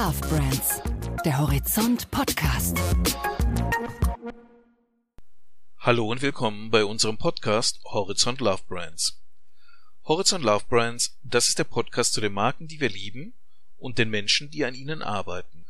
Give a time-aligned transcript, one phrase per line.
[0.00, 0.80] Love Brands,
[1.24, 2.78] der Horizont Podcast.
[5.80, 9.20] Hallo und willkommen bei unserem Podcast Horizont Love Brands.
[10.04, 13.34] Horizont Love Brands, das ist der Podcast zu den Marken, die wir lieben
[13.76, 15.66] und den Menschen, die an ihnen arbeiten.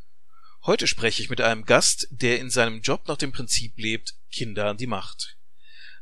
[0.67, 4.67] Heute spreche ich mit einem Gast, der in seinem Job nach dem Prinzip lebt, Kinder
[4.67, 5.38] an die Macht.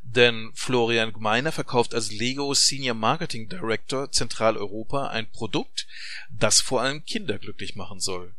[0.09, 5.87] Denn Florian Gmeiner verkauft als Lego Senior Marketing Director Zentraleuropa ein Produkt,
[6.31, 8.33] das vor allem Kinder glücklich machen soll.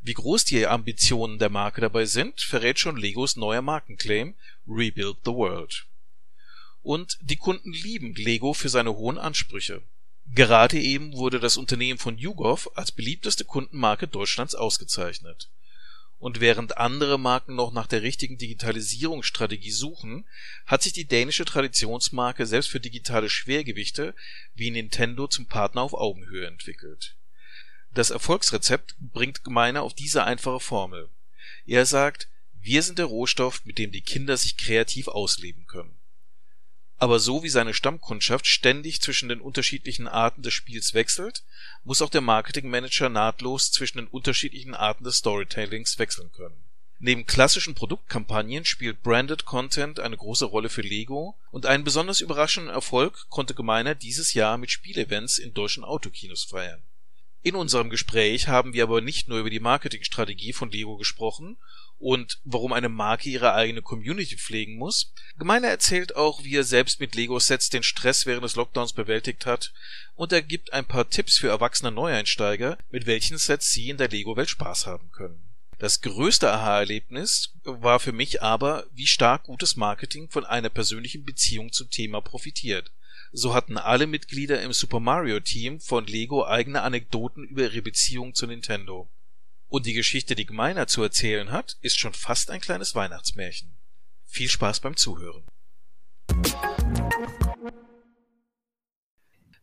[0.00, 4.34] Wie groß die Ambitionen der Marke dabei sind, verrät schon Legos neuer Markenclaim
[4.66, 5.86] Rebuild the World.
[6.82, 9.82] Und die Kunden lieben Lego für seine hohen Ansprüche.
[10.34, 15.48] Gerade eben wurde das Unternehmen von YouGov als beliebteste Kundenmarke Deutschlands ausgezeichnet.
[16.24, 20.24] Und während andere Marken noch nach der richtigen Digitalisierungsstrategie suchen,
[20.64, 24.14] hat sich die dänische Traditionsmarke selbst für digitale Schwergewichte
[24.54, 27.14] wie Nintendo zum Partner auf Augenhöhe entwickelt.
[27.92, 31.10] Das Erfolgsrezept bringt Gemeiner auf diese einfache Formel.
[31.66, 35.94] Er sagt, wir sind der Rohstoff, mit dem die Kinder sich kreativ ausleben können
[37.04, 41.42] aber so wie seine Stammkundschaft ständig zwischen den unterschiedlichen Arten des Spiels wechselt,
[41.84, 46.56] muss auch der Marketingmanager nahtlos zwischen den unterschiedlichen Arten des Storytellings wechseln können.
[46.98, 52.72] Neben klassischen Produktkampagnen spielt Branded Content eine große Rolle für Lego und einen besonders überraschenden
[52.72, 56.82] Erfolg konnte Gemeiner dieses Jahr mit Spielevents in deutschen Autokinos feiern.
[57.42, 61.58] In unserem Gespräch haben wir aber nicht nur über die Marketingstrategie von Lego gesprochen
[62.04, 65.14] und warum eine Marke ihre eigene Community pflegen muss.
[65.38, 69.72] Gemeiner erzählt auch, wie er selbst mit Lego-Sets den Stress während des Lockdowns bewältigt hat
[70.14, 74.10] und er gibt ein paar Tipps für erwachsene Neueinsteiger, mit welchen Sets sie in der
[74.10, 75.48] Lego-Welt Spaß haben können.
[75.78, 81.72] Das größte Aha-Erlebnis war für mich aber, wie stark gutes Marketing von einer persönlichen Beziehung
[81.72, 82.92] zum Thema profitiert.
[83.32, 88.34] So hatten alle Mitglieder im Super Mario Team von Lego eigene Anekdoten über ihre Beziehung
[88.34, 89.08] zu Nintendo.
[89.74, 93.76] Und die Geschichte, die Gemeiner zu erzählen hat, ist schon fast ein kleines Weihnachtsmärchen.
[94.24, 95.42] Viel Spaß beim Zuhören.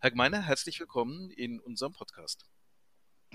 [0.01, 2.43] Herr Gemeiner, herzlich willkommen in unserem Podcast.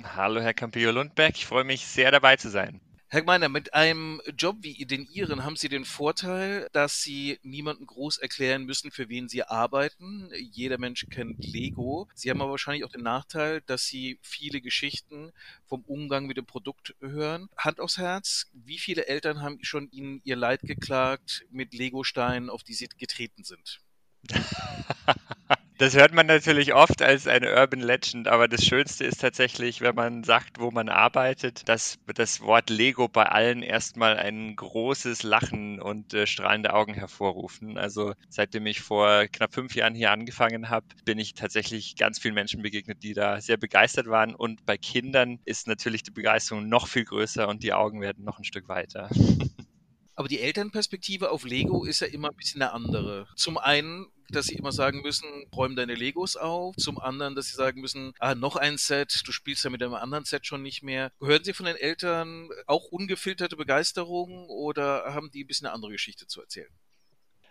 [0.03, 1.37] Hallo, Herr Campillo-Lundberg.
[1.37, 2.83] Ich freue mich sehr, dabei zu sein.
[3.16, 7.87] Herr Gmeiner, mit einem Job wie den Ihren haben Sie den Vorteil, dass Sie niemandem
[7.87, 10.31] groß erklären müssen, für wen Sie arbeiten.
[10.38, 12.09] Jeder Mensch kennt Lego.
[12.15, 15.32] Sie haben aber wahrscheinlich auch den Nachteil, dass Sie viele Geschichten
[15.65, 17.49] vom Umgang mit dem Produkt hören.
[17.56, 22.65] Hand aufs Herz, wie viele Eltern haben schon Ihnen ihr Leid geklagt mit Lego-Steinen, auf
[22.65, 23.81] die Sie getreten sind?
[25.78, 29.94] Das hört man natürlich oft als eine Urban Legend, aber das Schönste ist tatsächlich, wenn
[29.94, 35.78] man sagt, wo man arbeitet, dass das Wort Lego bei allen erstmal ein großes Lachen
[35.78, 37.76] und äh, strahlende Augen hervorrufen.
[37.76, 42.34] Also seitdem ich vor knapp fünf Jahren hier angefangen habe, bin ich tatsächlich ganz vielen
[42.34, 44.34] Menschen begegnet, die da sehr begeistert waren.
[44.34, 48.38] Und bei Kindern ist natürlich die Begeisterung noch viel größer und die Augen werden noch
[48.38, 49.10] ein Stück weiter.
[50.14, 53.28] Aber die Elternperspektive auf Lego ist ja immer ein bisschen eine andere.
[53.37, 56.76] Zum einen, dass sie immer sagen müssen, räum deine Legos auf.
[56.76, 59.94] Zum anderen, dass sie sagen müssen, ah, noch ein Set, du spielst ja mit einem
[59.94, 61.12] anderen Set schon nicht mehr.
[61.20, 65.92] Hören Sie von den Eltern auch ungefilterte Begeisterung oder haben die ein bisschen eine andere
[65.92, 66.70] Geschichte zu erzählen?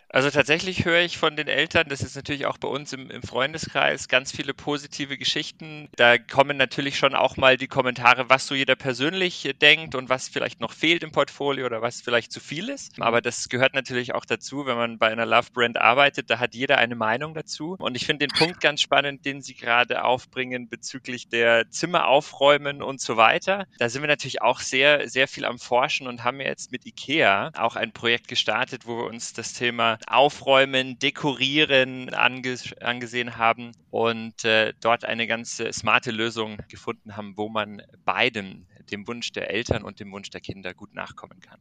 [0.08, 3.22] Also tatsächlich höre ich von den Eltern, das ist natürlich auch bei uns im, im,
[3.22, 5.88] Freundeskreis, ganz viele positive Geschichten.
[5.96, 10.28] Da kommen natürlich schon auch mal die Kommentare, was so jeder persönlich denkt und was
[10.28, 13.00] vielleicht noch fehlt im Portfolio oder was vielleicht zu viel ist.
[13.00, 16.54] Aber das gehört natürlich auch dazu, wenn man bei einer Love Brand arbeitet, da hat
[16.54, 17.76] jeder eine Meinung dazu.
[17.78, 22.80] Und ich finde den Punkt ganz spannend, den Sie gerade aufbringen bezüglich der Zimmer aufräumen
[22.80, 23.66] und so weiter.
[23.78, 27.50] Da sind wir natürlich auch sehr, sehr viel am Forschen und haben jetzt mit IKEA
[27.56, 34.44] auch ein Projekt gestartet, wo wir uns das Thema Aufräumen, Dekorieren ange angesehen haben und
[34.44, 39.50] äh, dort eine ganz äh, smarte Lösung gefunden haben, wo man beidem, dem Wunsch der
[39.50, 41.60] Eltern und dem Wunsch der Kinder, gut nachkommen kann.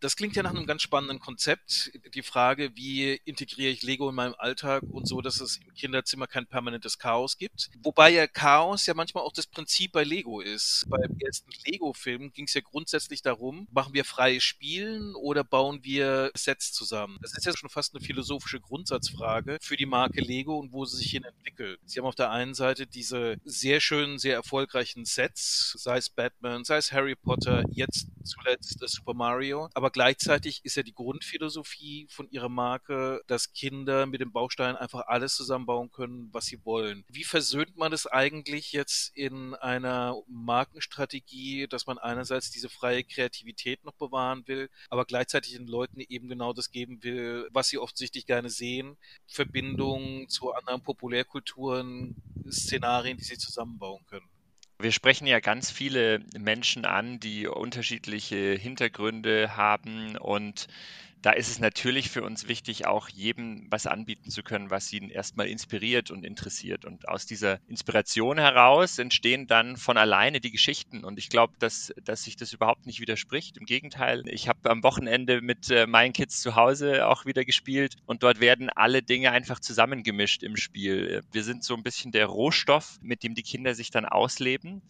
[0.00, 1.90] Das klingt ja nach einem ganz spannenden Konzept.
[2.14, 6.26] Die Frage, wie integriere ich Lego in meinem Alltag und so, dass es im Kinderzimmer
[6.26, 7.70] kein permanentes Chaos gibt.
[7.82, 10.84] Wobei ja Chaos ja manchmal auch das Prinzip bei Lego ist.
[10.88, 16.30] Beim ersten Lego-Film ging es ja grundsätzlich darum, machen wir freies Spielen oder bauen wir
[16.34, 17.18] Sets zusammen?
[17.22, 20.96] Das ist ja schon fast eine philosophische Grundsatzfrage für die Marke Lego und wo sie
[20.98, 21.80] sich hin entwickelt.
[21.84, 26.64] Sie haben auf der einen Seite diese sehr schönen, sehr erfolgreichen Sets, sei es Batman,
[26.64, 32.30] sei es Harry Potter, jetzt zuletzt Super Mario, aber gleichzeitig ist ja die Grundphilosophie von
[32.30, 37.04] ihrer Marke, dass Kinder mit dem Baustein einfach alles zusammenbauen können, was sie wollen.
[37.08, 43.84] Wie versöhnt man das eigentlich jetzt in einer Markenstrategie, dass man einerseits diese freie Kreativität
[43.84, 48.26] noch bewahren will, aber gleichzeitig den Leuten eben genau das geben will, was sie offensichtlich
[48.26, 48.96] gerne sehen,
[49.26, 52.16] Verbindungen zu anderen Populärkulturen,
[52.50, 54.33] Szenarien, die sie zusammenbauen können?
[54.84, 60.68] Wir sprechen ja ganz viele Menschen an, die unterschiedliche Hintergründe haben und
[61.24, 65.08] da ist es natürlich für uns wichtig, auch jedem was anbieten zu können, was ihn
[65.08, 66.84] erstmal inspiriert und interessiert.
[66.84, 71.02] Und aus dieser Inspiration heraus entstehen dann von alleine die Geschichten.
[71.02, 73.56] Und ich glaube, dass, dass sich das überhaupt nicht widerspricht.
[73.56, 77.96] Im Gegenteil, ich habe am Wochenende mit äh, meinen Kids zu Hause auch wieder gespielt
[78.04, 81.22] und dort werden alle Dinge einfach zusammengemischt im Spiel.
[81.32, 84.82] Wir sind so ein bisschen der Rohstoff, mit dem die Kinder sich dann ausleben.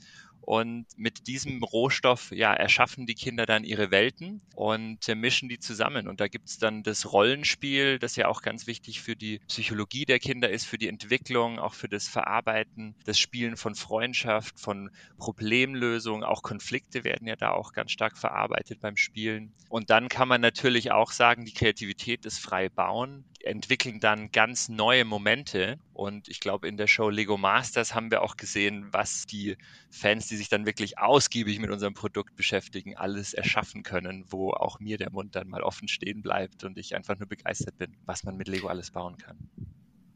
[0.44, 5.58] Und mit diesem Rohstoff ja, erschaffen die Kinder dann ihre Welten und äh, mischen die
[5.58, 6.08] zusammen.
[6.08, 10.04] Und da gibt es dann das Rollenspiel, das ja auch ganz wichtig für die Psychologie
[10.04, 14.90] der Kinder ist, für die Entwicklung, auch für das Verarbeiten, das Spielen von Freundschaft, von
[15.18, 16.24] Problemlösung.
[16.24, 19.52] Auch Konflikte werden ja da auch ganz stark verarbeitet beim Spielen.
[19.68, 24.68] Und dann kann man natürlich auch sagen, die Kreativität ist frei bauen entwickeln dann ganz
[24.68, 25.78] neue Momente.
[25.92, 29.56] Und ich glaube, in der Show Lego Masters haben wir auch gesehen, was die
[29.90, 34.80] Fans, die sich dann wirklich ausgiebig mit unserem Produkt beschäftigen, alles erschaffen können, wo auch
[34.80, 38.24] mir der Mund dann mal offen stehen bleibt und ich einfach nur begeistert bin, was
[38.24, 39.38] man mit Lego alles bauen kann.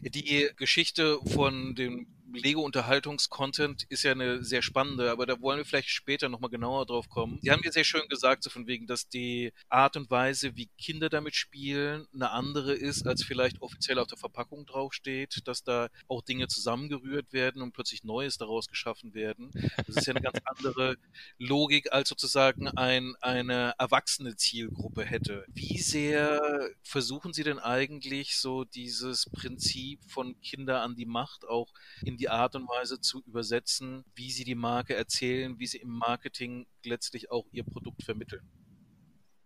[0.00, 5.90] Die Geschichte von dem Lego-Unterhaltungs-Content ist ja eine sehr spannende, aber da wollen wir vielleicht
[5.90, 7.38] später nochmal genauer drauf kommen.
[7.42, 10.69] Sie haben ja sehr schön gesagt, so von wegen, dass die Art und Weise, wie
[10.78, 15.88] Kinder damit spielen, eine andere ist, als vielleicht offiziell auf der Verpackung draufsteht, dass da
[16.06, 19.50] auch Dinge zusammengerührt werden und plötzlich Neues daraus geschaffen werden.
[19.86, 20.96] Das ist ja eine ganz andere
[21.38, 25.44] Logik, als sozusagen ein, eine erwachsene Zielgruppe hätte.
[25.48, 31.72] Wie sehr versuchen Sie denn eigentlich so dieses Prinzip von Kinder an die Macht auch
[32.02, 35.90] in die Art und Weise zu übersetzen, wie sie die Marke erzählen, wie sie im
[35.90, 38.46] Marketing letztlich auch ihr Produkt vermitteln.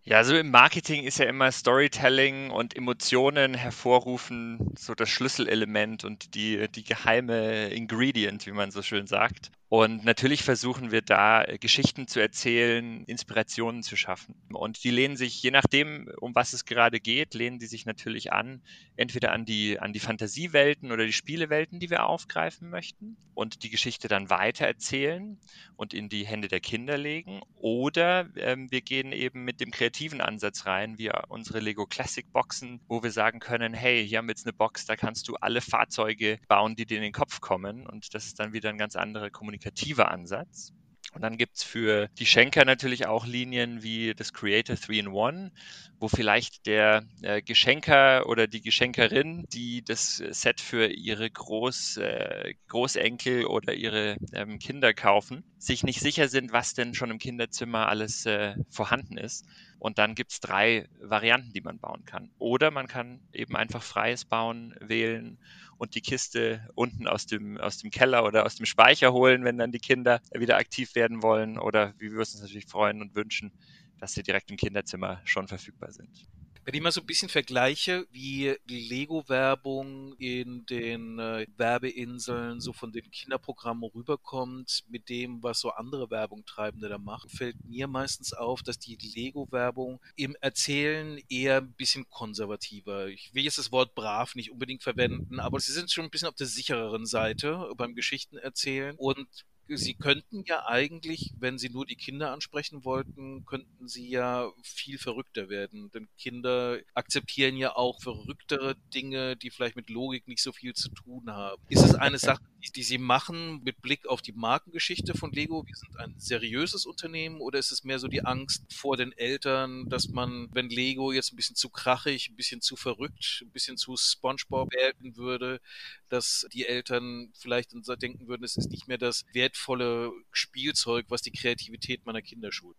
[0.05, 6.35] Ja, also im Marketing ist ja immer Storytelling und Emotionen hervorrufen so das Schlüsselelement und
[6.35, 9.53] die, die geheime Ingredient, wie man so schön sagt.
[9.73, 14.35] Und natürlich versuchen wir da äh, Geschichten zu erzählen, Inspirationen zu schaffen.
[14.53, 18.35] Und die lehnen sich, je nachdem, um was es gerade geht, lehnen die sich natürlich
[18.35, 18.61] an,
[18.97, 23.71] entweder an die, an die Fantasiewelten oder die Spielewelten, die wir aufgreifen möchten und die
[23.71, 25.39] Geschichte dann weiter erzählen
[25.77, 27.41] und in die Hände der Kinder legen.
[27.57, 32.83] Oder ähm, wir gehen eben mit dem kreativen Ansatz rein, wie unsere Lego Classic Boxen,
[32.89, 35.63] wo wir sagen können, hey, hier haben wir jetzt eine Box, da kannst du alle
[35.63, 37.87] Fahrzeuge bauen, die dir in den Kopf kommen.
[37.87, 40.73] Und das ist dann wieder ein ganz anderer Kommunikation kommunikativer Ansatz.
[41.15, 45.51] Und dann gibt es für die Schenker natürlich auch Linien wie das Creator 3-in-1,
[45.99, 52.55] wo vielleicht der äh, Geschenker oder die Geschenkerin, die das Set für ihre Groß, äh,
[52.69, 57.89] Großenkel oder ihre ähm, Kinder kaufen, sich nicht sicher sind, was denn schon im Kinderzimmer
[57.89, 59.45] alles äh, vorhanden ist.
[59.83, 62.31] Und dann gibt es drei Varianten, die man bauen kann.
[62.39, 65.41] Oder man kann eben einfach freies Bauen wählen
[65.77, 69.59] und die Kiste unten aus dem, aus dem Keller oder aus dem Speicher holen, wenn
[69.59, 71.59] dann die Kinder wieder aktiv werden wollen.
[71.59, 73.51] Oder wie wir uns natürlich freuen und wünschen,
[73.99, 76.29] dass sie direkt im Kinderzimmer schon verfügbar sind.
[76.65, 82.93] Wenn ich mal so ein bisschen vergleiche, wie Lego-Werbung in den äh, Werbeinseln so von
[82.93, 88.63] den Kinderprogrammen rüberkommt, mit dem, was so andere Werbungtreibende da machen, fällt mir meistens auf,
[88.63, 93.09] dass die Lego-Werbung im Erzählen eher ein bisschen konservativer.
[93.09, 96.29] Ich will jetzt das Wort brav nicht unbedingt verwenden, aber sie sind schon ein bisschen
[96.29, 99.27] auf der sichereren Seite beim Geschichten erzählen und
[99.69, 104.99] Sie könnten ja eigentlich, wenn Sie nur die Kinder ansprechen wollten, könnten Sie ja viel
[104.99, 105.91] verrückter werden.
[105.93, 110.91] Denn Kinder akzeptieren ja auch verrücktere Dinge, die vielleicht mit Logik nicht so viel zu
[110.91, 111.63] tun haben.
[111.69, 112.43] Ist es eine Sache,
[112.77, 115.65] die Sie machen mit Blick auf die Markengeschichte von Lego?
[115.67, 119.89] Wir sind ein seriöses Unternehmen oder ist es mehr so die Angst vor den Eltern,
[119.89, 123.77] dass man, wenn Lego jetzt ein bisschen zu krachig, ein bisschen zu verrückt, ein bisschen
[123.77, 125.61] zu SpongeBob werden würde,
[126.09, 127.73] dass die Eltern vielleicht
[128.03, 132.77] denken würden, es ist nicht mehr das wertvolle Spielzeug, was die Kreativität meiner Kinder schult?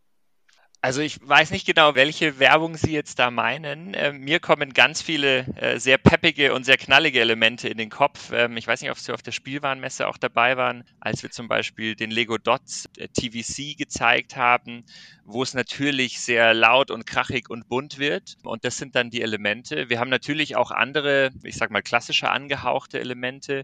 [0.81, 3.93] Also ich weiß nicht genau, welche Werbung Sie jetzt da meinen.
[3.93, 8.33] Äh, mir kommen ganz viele äh, sehr peppige und sehr knallige Elemente in den Kopf.
[8.33, 11.47] Ähm, ich weiß nicht, ob Sie auf der Spielwarenmesse auch dabei waren, als wir zum
[11.47, 14.83] Beispiel den Lego Dots äh, TVC gezeigt haben,
[15.23, 18.35] wo es natürlich sehr laut und krachig und bunt wird.
[18.43, 19.89] Und das sind dann die Elemente.
[19.89, 23.63] Wir haben natürlich auch andere, ich sag mal klassische angehauchte Elemente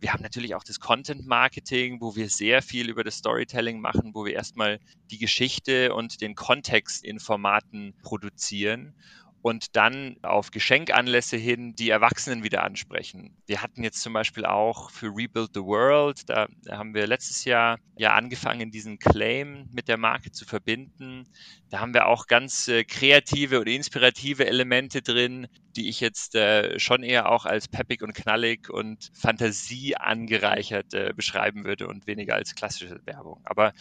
[0.00, 4.12] wir haben natürlich auch das Content Marketing, wo wir sehr viel über das Storytelling machen,
[4.14, 4.80] wo wir erstmal
[5.10, 8.94] die Geschichte und den Kontext in Formaten produzieren.
[9.42, 13.36] Und dann auf Geschenkanlässe hin die Erwachsenen wieder ansprechen.
[13.46, 17.78] Wir hatten jetzt zum Beispiel auch für Rebuild the World, da haben wir letztes Jahr
[17.96, 21.26] ja angefangen, diesen Claim mit der Marke zu verbinden.
[21.70, 26.78] Da haben wir auch ganz äh, kreative und inspirative Elemente drin, die ich jetzt äh,
[26.78, 32.34] schon eher auch als peppig und knallig und Fantasie angereichert äh, beschreiben würde und weniger
[32.34, 33.40] als klassische Werbung.
[33.44, 33.72] Aber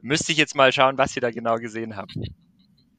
[0.00, 2.24] müsste ich jetzt mal schauen, was Sie da genau gesehen haben.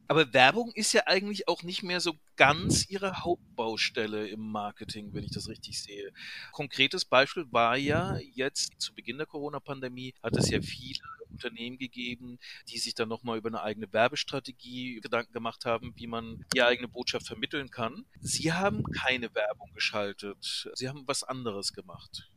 [0.08, 5.24] Aber Werbung ist ja eigentlich auch nicht mehr so ganz ihre Hauptbaustelle im Marketing, wenn
[5.24, 6.14] ich das richtig sehe.
[6.52, 12.40] Konkretes Beispiel war ja jetzt zu Beginn der Corona-Pandemie hat es ja viele Unternehmen gegeben,
[12.70, 16.88] die sich dann nochmal über eine eigene Werbestrategie Gedanken gemacht haben, wie man die eigene
[16.88, 18.06] Botschaft vermitteln kann.
[18.22, 20.70] Sie haben keine Werbung geschaltet.
[20.74, 22.30] Sie haben was anderes gemacht.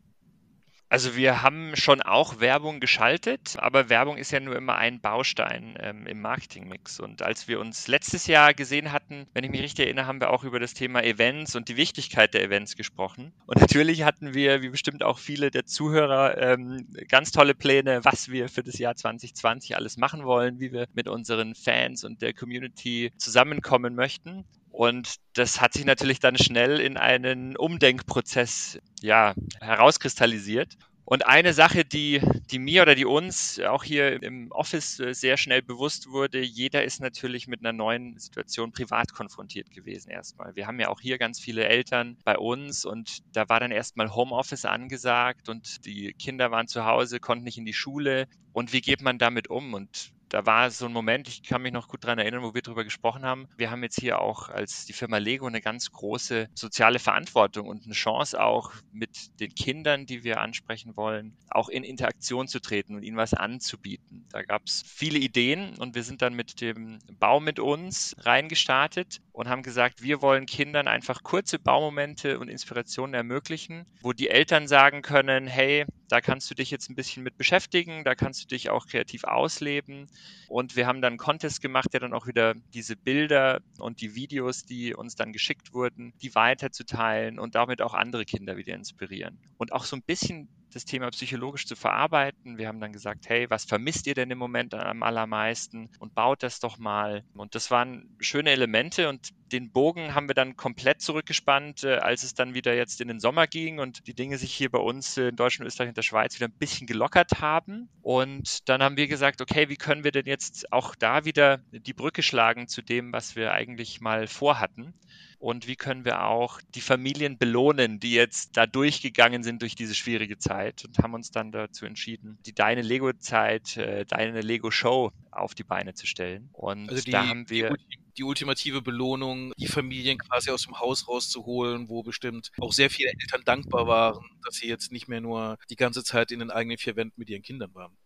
[0.91, 5.79] Also wir haben schon auch Werbung geschaltet, aber Werbung ist ja nur immer ein Baustein
[5.79, 6.99] ähm, im Marketingmix.
[6.99, 10.31] Und als wir uns letztes Jahr gesehen hatten, wenn ich mich richtig erinnere, haben wir
[10.31, 13.33] auch über das Thema Events und die Wichtigkeit der Events gesprochen.
[13.47, 18.29] Und natürlich hatten wir, wie bestimmt auch viele der Zuhörer, ähm, ganz tolle Pläne, was
[18.29, 22.35] wir für das Jahr 2020 alles machen wollen, wie wir mit unseren Fans und der
[22.35, 24.45] Community zusammenkommen möchten.
[24.71, 30.77] Und das hat sich natürlich dann schnell in einen Umdenkprozess ja, herauskristallisiert.
[31.11, 32.23] Und eine Sache, die,
[32.53, 36.85] die mir oder die uns auch hier im Office äh, sehr schnell bewusst wurde, jeder
[36.85, 40.55] ist natürlich mit einer neuen Situation privat konfrontiert gewesen erstmal.
[40.55, 44.15] Wir haben ja auch hier ganz viele Eltern bei uns und da war dann erstmal
[44.15, 48.29] Homeoffice angesagt und die Kinder waren zu Hause, konnten nicht in die Schule.
[48.53, 49.75] Und wie geht man damit um?
[49.75, 52.63] Und da war so ein Moment, ich kann mich noch gut daran erinnern, wo wir
[52.63, 53.49] darüber gesprochen haben.
[53.57, 57.85] Wir haben jetzt hier auch als die Firma Lego eine ganz große soziale Verantwortung und
[57.85, 62.95] eine Chance auch mit den Kindern, die wir ansprechen wollen, auch in Interaktion zu treten
[62.95, 64.25] und ihnen was anzubieten.
[64.31, 69.21] Da gab es viele Ideen und wir sind dann mit dem Bau mit uns reingestartet
[69.33, 74.69] und haben gesagt, wir wollen Kindern einfach kurze Baumomente und Inspirationen ermöglichen, wo die Eltern
[74.69, 78.49] sagen können, hey, da kannst du dich jetzt ein bisschen mit beschäftigen, da kannst du
[78.49, 80.09] dich auch kreativ ausleben.
[80.49, 84.17] Und wir haben dann einen Contest gemacht, der dann auch wieder diese Bilder und die
[84.17, 89.38] Videos, die uns dann geschickt wurden, die weiterzuteilen und damit auch andere Kinder wieder inspirieren.
[89.57, 92.59] Und auch so ein bisschen das Thema psychologisch zu verarbeiten.
[92.59, 96.43] Wir haben dann gesagt, hey, was vermisst ihr denn im Moment am allermeisten und baut
[96.43, 97.25] das doch mal.
[97.35, 102.23] Und das waren schöne Elemente und den Bogen haben wir dann komplett zurückgespannt, äh, als
[102.23, 105.16] es dann wieder jetzt in den Sommer ging und die Dinge sich hier bei uns
[105.16, 107.88] in Deutschland, Österreich und der Schweiz wieder ein bisschen gelockert haben.
[108.02, 111.95] Und dann haben wir gesagt, okay, wie können wir denn jetzt auch da wieder die
[111.95, 114.95] Brücke schlagen zu dem, was wir eigentlich mal vorhatten?
[115.40, 119.95] und wie können wir auch die Familien belohnen, die jetzt da durchgegangen sind durch diese
[119.95, 125.55] schwierige Zeit und haben uns dann dazu entschieden, die Deine Lego-Zeit, äh, Deine Lego-Show auf
[125.55, 126.51] die Beine zu stellen.
[126.53, 127.75] Und also die, da haben wir
[128.17, 133.11] die ultimative Belohnung, die Familien quasi aus dem Haus rauszuholen, wo bestimmt auch sehr viele
[133.21, 136.79] Eltern dankbar waren, dass sie jetzt nicht mehr nur die ganze Zeit in den eigenen
[136.79, 137.97] vier Wänden mit ihren Kindern waren.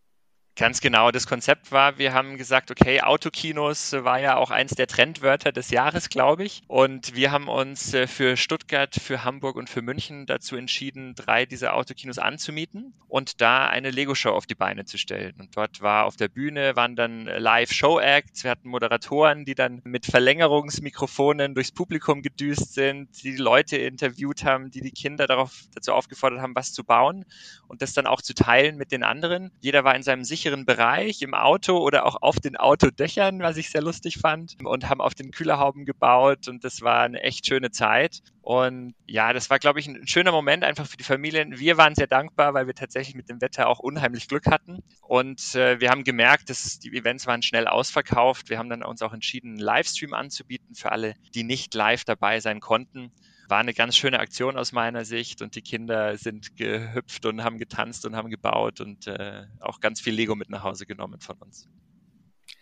[0.57, 1.11] Ganz genau.
[1.11, 5.71] Das Konzept war, wir haben gesagt, okay, Autokinos war ja auch eins der Trendwörter des
[5.71, 6.63] Jahres, glaube ich.
[6.69, 11.45] Und wir haben uns äh, für Stuttgart, für Hamburg und für München dazu entschieden, drei
[11.45, 15.35] dieser Autokinos anzumieten und da eine Lego-Show auf die Beine zu stellen.
[15.41, 18.45] Und dort war auf der Bühne, waren dann Live-Show-Acts.
[18.45, 24.71] Wir hatten Moderatoren, die dann mit Verlängerungsmikrofonen durchs Publikum gedüst sind, die, Leute interviewt haben,
[24.71, 27.25] die die Kinder darauf, dazu aufgefordert haben, was zu bauen
[27.67, 29.51] und das dann auch zu teilen mit den anderen.
[29.61, 33.57] Jeder war in seinem sicheren sicheren Bereich im Auto oder auch auf den Autodächern, was
[33.57, 37.47] ich sehr lustig fand und haben auf den Kühlerhauben gebaut und das war eine echt
[37.47, 38.21] schöne Zeit.
[38.43, 41.59] Und ja, das war, glaube ich, ein schöner Moment einfach für die Familien.
[41.59, 44.81] Wir waren sehr dankbar, weil wir tatsächlich mit dem Wetter auch unheimlich Glück hatten.
[45.01, 48.51] Und äh, wir haben gemerkt, dass die Events waren schnell ausverkauft.
[48.51, 52.41] Wir haben dann uns auch entschieden, einen Livestream anzubieten für alle, die nicht live dabei
[52.41, 53.13] sein konnten
[53.49, 57.59] war eine ganz schöne Aktion aus meiner Sicht und die Kinder sind gehüpft und haben
[57.59, 61.37] getanzt und haben gebaut und äh, auch ganz viel Lego mit nach Hause genommen von
[61.39, 61.69] uns.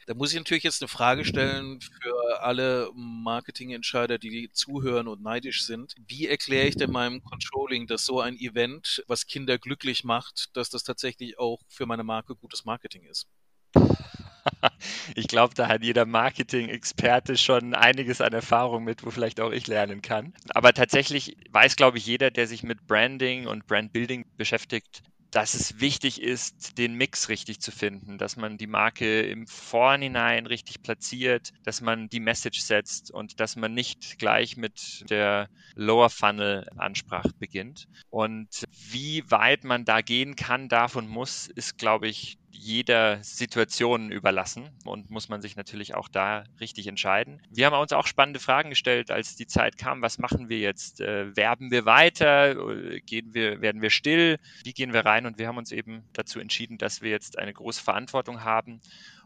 [0.07, 5.65] Da muss ich natürlich jetzt eine Frage stellen für alle Marketingentscheider, die zuhören und neidisch
[5.65, 5.95] sind.
[6.09, 10.71] Wie erkläre ich denn meinem Controlling, dass so ein Event, was Kinder glücklich macht, dass
[10.71, 13.29] das tatsächlich auch für meine Marke gutes Marketing ist?
[15.15, 19.67] ich glaube, da hat jeder Marketing-Experte schon einiges an Erfahrung mit, wo vielleicht auch ich
[19.67, 20.33] lernen kann.
[20.55, 25.81] Aber tatsächlich weiß, glaube ich, jeder, der sich mit Branding und Brandbuilding beschäftigt, dass es
[25.81, 31.53] wichtig ist, den Mix richtig zu finden, dass man die Marke im Vorhinein richtig platziert,
[31.65, 37.33] dass man die Message setzt und dass man nicht gleich mit der Lower Funnel Ansprache
[37.39, 37.87] beginnt.
[38.11, 44.13] Und wie weit man da gehen kann, darf und muss, ist, glaube ich, jeder Situation
[44.13, 47.43] überlassen und muss man sich natürlich auch da richtig entscheiden.
[47.51, 50.03] Wir haben uns auch spannende Fragen gestellt, als die Zeit kam.
[50.03, 51.01] Was machen wir jetzt?
[51.01, 52.55] Äh, werben wir weiter?
[53.01, 54.39] Gehen wir, werden wir still?
[54.65, 55.27] Wie gehen wir rein?
[55.27, 58.81] Und wir haben uns eben dazu entschieden, dass wir jetzt eine große Verantwortung haben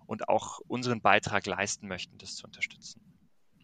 [0.07, 3.01] und auch unseren Beitrag leisten möchten, das zu unterstützen.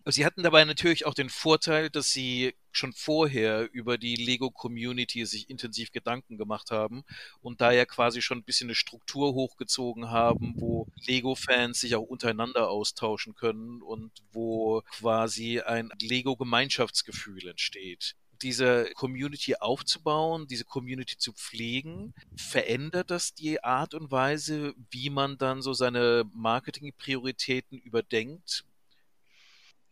[0.06, 5.48] Sie hatten dabei natürlich auch den Vorteil, dass Sie schon vorher über die Lego-Community sich
[5.48, 7.04] intensiv Gedanken gemacht haben
[7.40, 12.02] und da ja quasi schon ein bisschen eine Struktur hochgezogen haben, wo Lego-Fans sich auch
[12.02, 21.32] untereinander austauschen können und wo quasi ein Lego-Gemeinschaftsgefühl entsteht diese Community aufzubauen, diese Community zu
[21.32, 28.64] pflegen, verändert das die Art und Weise, wie man dann so seine Marketingprioritäten überdenkt?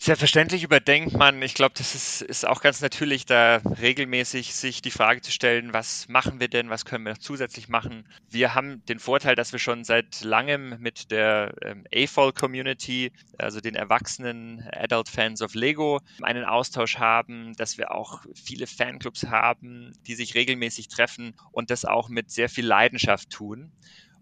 [0.02, 1.42] Selbstverständlich überdenkt man.
[1.42, 5.74] Ich glaube, das ist, ist auch ganz natürlich, da regelmäßig sich die Frage zu stellen,
[5.74, 8.08] was machen wir denn, was können wir noch zusätzlich machen.
[8.30, 13.74] Wir haben den Vorteil, dass wir schon seit langem mit der ähm, AFOL-Community, also den
[13.74, 20.14] erwachsenen Adult Fans of Lego, einen Austausch haben, dass wir auch viele Fanclubs haben, die
[20.14, 23.70] sich regelmäßig treffen und das auch mit sehr viel Leidenschaft tun.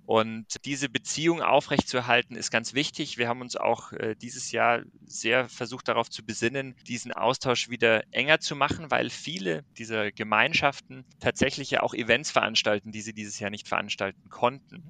[0.08, 3.18] Und diese Beziehung aufrechtzuerhalten ist ganz wichtig.
[3.18, 8.04] Wir haben uns auch äh, dieses Jahr sehr versucht darauf zu besinnen, diesen Austausch wieder
[8.10, 13.38] enger zu machen, weil viele dieser Gemeinschaften tatsächlich ja auch Events veranstalten, die sie dieses
[13.38, 14.82] Jahr nicht veranstalten konnten.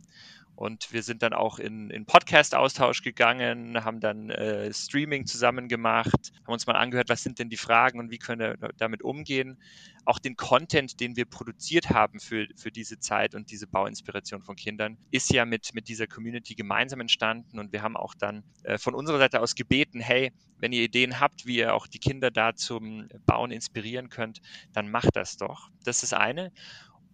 [0.59, 6.33] Und wir sind dann auch in, in Podcast-Austausch gegangen, haben dann äh, Streaming zusammen gemacht,
[6.45, 9.57] haben uns mal angehört, was sind denn die Fragen und wie können wir damit umgehen.
[10.05, 14.57] Auch den Content, den wir produziert haben für, für diese Zeit und diese Bauinspiration von
[14.57, 17.61] Kindern, ist ja mit, mit dieser Community gemeinsam entstanden.
[17.61, 21.21] Und wir haben auch dann äh, von unserer Seite aus gebeten, hey, wenn ihr Ideen
[21.21, 24.41] habt, wie ihr auch die Kinder da zum Bauen inspirieren könnt,
[24.73, 25.71] dann macht das doch.
[25.85, 26.50] Das ist eine.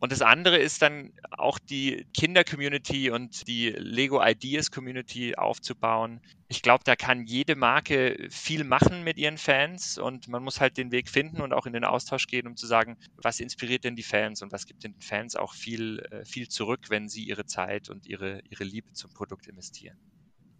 [0.01, 6.21] Und das andere ist dann auch die Kinder-Community und die Lego Ideas-Community aufzubauen.
[6.49, 10.77] Ich glaube, da kann jede Marke viel machen mit ihren Fans und man muss halt
[10.77, 13.97] den Weg finden und auch in den Austausch gehen, um zu sagen, was inspiriert denn
[13.97, 17.47] die Fans und was gibt den Fans auch viel, äh, viel zurück, wenn sie ihre
[17.47, 19.97] Zeit und ihre, ihre Liebe zum Produkt investieren.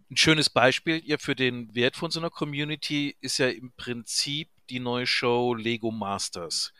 [0.09, 4.49] Ein schönes Beispiel ihr für den Wert von so einer Community ist ja im Prinzip
[4.69, 6.73] die neue Show Lego Masters.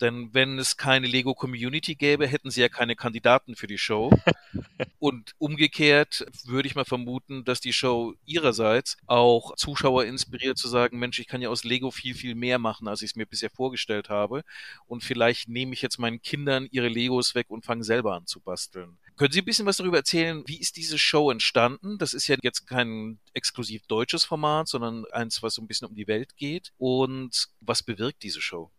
[0.00, 4.10] Denn wenn es keine Lego Community gäbe, hätten sie ja keine Kandidaten für die Show.
[4.98, 10.98] Und umgekehrt würde ich mal vermuten, dass die Show ihrerseits auch Zuschauer inspiriert zu sagen,
[10.98, 13.50] Mensch, ich kann ja aus Lego viel, viel mehr machen, als ich es mir bisher
[13.50, 14.42] vorgestellt habe.
[14.86, 18.40] Und vielleicht nehme ich jetzt meinen Kindern ihre Legos weg und fange selber an zu
[18.40, 18.98] basteln.
[19.16, 20.42] Können Sie ein bisschen was darüber erzählen?
[20.46, 21.96] Wie ist diese Show entstanden?
[21.96, 25.94] Das ist ja jetzt kein exklusiv deutsches Format, sondern eins, was so ein bisschen um
[25.94, 26.72] die Welt geht.
[26.76, 28.70] Und was bewirkt diese Show?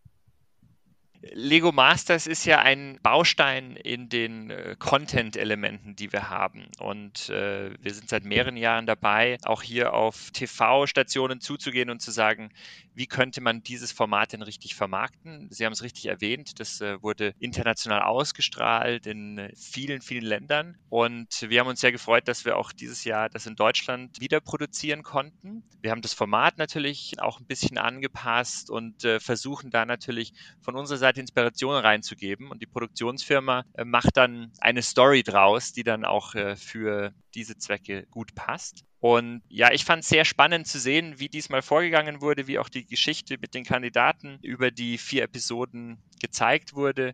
[1.22, 6.68] Lego Masters ist ja ein Baustein in den äh, Content-Elementen, die wir haben.
[6.80, 12.12] Und äh, wir sind seit mehreren Jahren dabei, auch hier auf TV-Stationen zuzugehen und zu
[12.12, 12.52] sagen,
[12.94, 15.48] wie könnte man dieses Format denn richtig vermarkten?
[15.52, 20.78] Sie haben es richtig erwähnt, das äh, wurde international ausgestrahlt in äh, vielen, vielen Ländern.
[20.90, 24.40] Und wir haben uns sehr gefreut, dass wir auch dieses Jahr das in Deutschland wieder
[24.40, 25.64] produzieren konnten.
[25.82, 30.76] Wir haben das Format natürlich auch ein bisschen angepasst und äh, versuchen da natürlich von
[30.76, 32.52] unserer Seite Inspiration reinzugeben.
[32.52, 37.58] Und die Produktionsfirma äh, macht dann eine Story draus, die dann auch äh, für diese
[37.58, 38.84] Zwecke gut passt.
[39.00, 42.70] Und ja, ich fand es sehr spannend zu sehen, wie diesmal vorgegangen wurde, wie auch
[42.70, 47.14] die Geschichte mit den Kandidaten über die vier Episoden gezeigt wurde.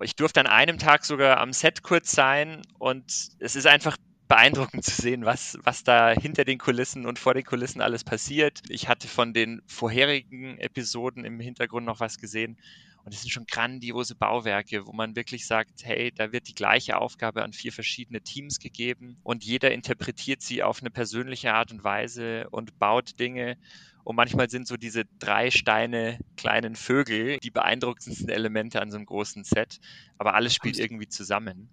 [0.00, 3.04] Ich durfte an einem Tag sogar am Set kurz sein und
[3.38, 3.96] es ist einfach
[4.32, 8.62] beeindruckend zu sehen, was, was da hinter den Kulissen und vor den Kulissen alles passiert.
[8.70, 12.56] Ich hatte von den vorherigen Episoden im Hintergrund noch was gesehen
[13.04, 16.98] und es sind schon grandiose Bauwerke, wo man wirklich sagt, hey, da wird die gleiche
[16.98, 21.82] Aufgabe an vier verschiedene Teams gegeben und jeder interpretiert sie auf eine persönliche Art und
[21.82, 23.56] Weise und baut Dinge.
[24.04, 29.06] Und manchmal sind so diese drei Steine kleinen Vögel die beeindruckendsten Elemente an so einem
[29.06, 29.78] großen Set.
[30.18, 31.68] Aber alles spielt irgendwie zusammen.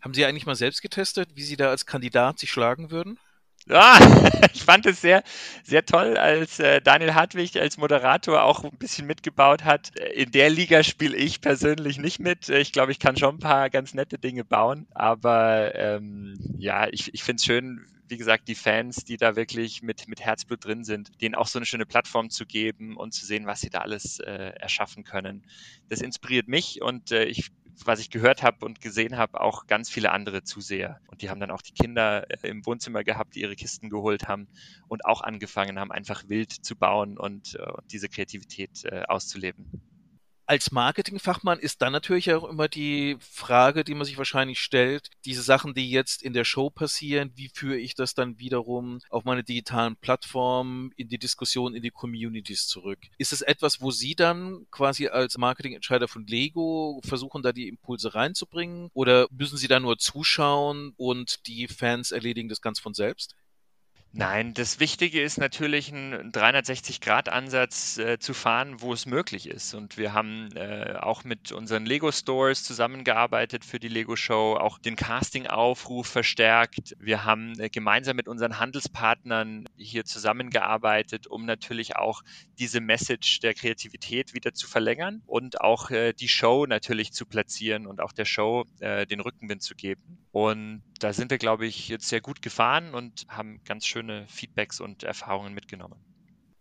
[0.00, 3.18] Haben Sie eigentlich mal selbst getestet, wie Sie da als Kandidat sich schlagen würden?
[3.66, 3.98] Ja,
[4.54, 5.22] ich fand es sehr,
[5.62, 9.92] sehr toll, als äh, Daniel Hartwig als Moderator auch ein bisschen mitgebaut hat.
[10.14, 12.48] In der Liga spiele ich persönlich nicht mit.
[12.48, 14.86] Ich glaube, ich kann schon ein paar ganz nette Dinge bauen.
[14.92, 19.82] Aber ähm, ja, ich, ich finde es schön, wie gesagt, die Fans, die da wirklich
[19.82, 23.24] mit, mit Herzblut drin sind, denen auch so eine schöne Plattform zu geben und zu
[23.24, 25.44] sehen, was sie da alles äh, erschaffen können.
[25.88, 27.50] Das inspiriert mich und äh, ich
[27.84, 31.00] was ich gehört habe und gesehen habe, auch ganz viele andere Zuseher.
[31.08, 34.28] Und die haben dann auch die Kinder äh, im Wohnzimmer gehabt, die ihre Kisten geholt
[34.28, 34.48] haben
[34.88, 39.82] und auch angefangen haben, einfach wild zu bauen und, äh, und diese Kreativität äh, auszuleben.
[40.50, 45.42] Als Marketingfachmann ist dann natürlich auch immer die Frage, die man sich wahrscheinlich stellt, diese
[45.42, 49.44] Sachen, die jetzt in der Show passieren, wie führe ich das dann wiederum auf meine
[49.44, 52.98] digitalen Plattformen in die Diskussion, in die Communities zurück?
[53.16, 58.16] Ist es etwas, wo Sie dann quasi als Marketingentscheider von Lego versuchen, da die Impulse
[58.16, 58.90] reinzubringen?
[58.92, 63.36] Oder müssen Sie da nur zuschauen und die Fans erledigen das ganz von selbst?
[64.12, 69.72] Nein, das Wichtige ist natürlich, einen 360-Grad-Ansatz äh, zu fahren, wo es möglich ist.
[69.72, 76.08] Und wir haben äh, auch mit unseren Lego-Stores zusammengearbeitet für die Lego-Show, auch den Casting-Aufruf
[76.08, 76.96] verstärkt.
[76.98, 82.22] Wir haben äh, gemeinsam mit unseren Handelspartnern hier zusammengearbeitet, um natürlich auch
[82.58, 87.86] diese Message der Kreativität wieder zu verlängern und auch äh, die Show natürlich zu platzieren
[87.86, 90.18] und auch der Show äh, den Rückenwind zu geben.
[90.32, 94.80] Und da sind wir, glaube ich, jetzt sehr gut gefahren und haben ganz schöne Feedbacks
[94.80, 96.00] und Erfahrungen mitgenommen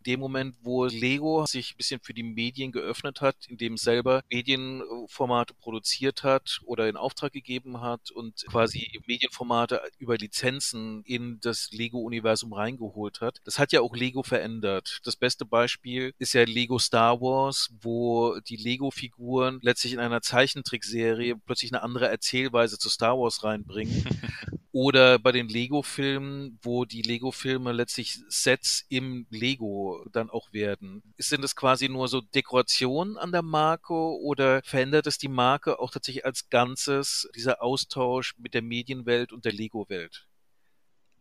[0.06, 4.24] dem Moment, wo Lego sich ein bisschen für die Medien geöffnet hat, indem es selber
[4.32, 11.70] Medienformate produziert hat oder in Auftrag gegeben hat und quasi Medienformate über Lizenzen in das
[11.72, 13.40] Lego-Universum reingeholt hat.
[13.44, 15.00] Das hat ja auch Lego verändert.
[15.04, 21.36] Das beste Beispiel ist ja Lego Star Wars, wo die Lego-Figuren letztlich in einer Zeichentrickserie
[21.36, 24.06] plötzlich eine andere Erzählweise zu Star Wars reinbringen.
[24.72, 31.02] Oder bei den Lego-Filmen, wo die Lego-Filme letztlich Sets im Lego dann auch werden.
[31.18, 35.90] Sind das quasi nur so Dekorationen an der Marke oder verändert es die Marke auch
[35.92, 40.29] tatsächlich als Ganzes, dieser Austausch mit der Medienwelt und der Lego-Welt?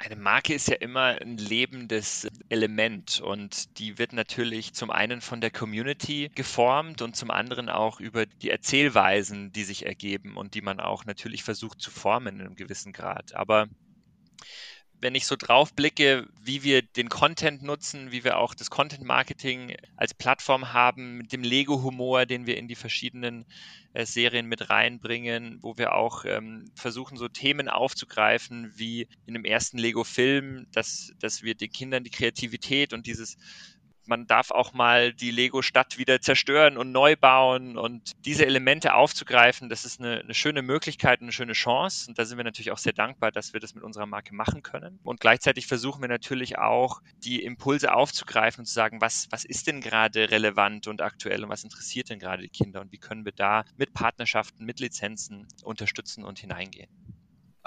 [0.01, 5.41] Eine Marke ist ja immer ein lebendes Element und die wird natürlich zum einen von
[5.41, 10.63] der Community geformt und zum anderen auch über die Erzählweisen, die sich ergeben und die
[10.63, 13.35] man auch natürlich versucht zu formen in einem gewissen Grad.
[13.35, 13.67] Aber
[15.01, 19.05] wenn ich so drauf blicke, wie wir den Content nutzen, wie wir auch das Content
[19.05, 23.45] Marketing als Plattform haben, mit dem Lego-Humor, den wir in die verschiedenen
[23.93, 29.45] äh, Serien mit reinbringen, wo wir auch ähm, versuchen, so Themen aufzugreifen, wie in dem
[29.45, 33.37] ersten Lego-Film, dass, dass wir den Kindern die Kreativität und dieses
[34.09, 39.69] man darf auch mal die Lego-Stadt wieder zerstören und neu bauen und diese Elemente aufzugreifen,
[39.69, 42.09] das ist eine, eine schöne Möglichkeit, eine schöne Chance.
[42.09, 44.63] Und da sind wir natürlich auch sehr dankbar, dass wir das mit unserer Marke machen
[44.63, 44.99] können.
[45.05, 49.67] Und gleichzeitig versuchen wir natürlich auch, die Impulse aufzugreifen und zu sagen, was, was ist
[49.67, 53.25] denn gerade relevant und aktuell und was interessiert denn gerade die Kinder und wie können
[53.25, 56.89] wir da mit Partnerschaften, mit Lizenzen unterstützen und hineingehen.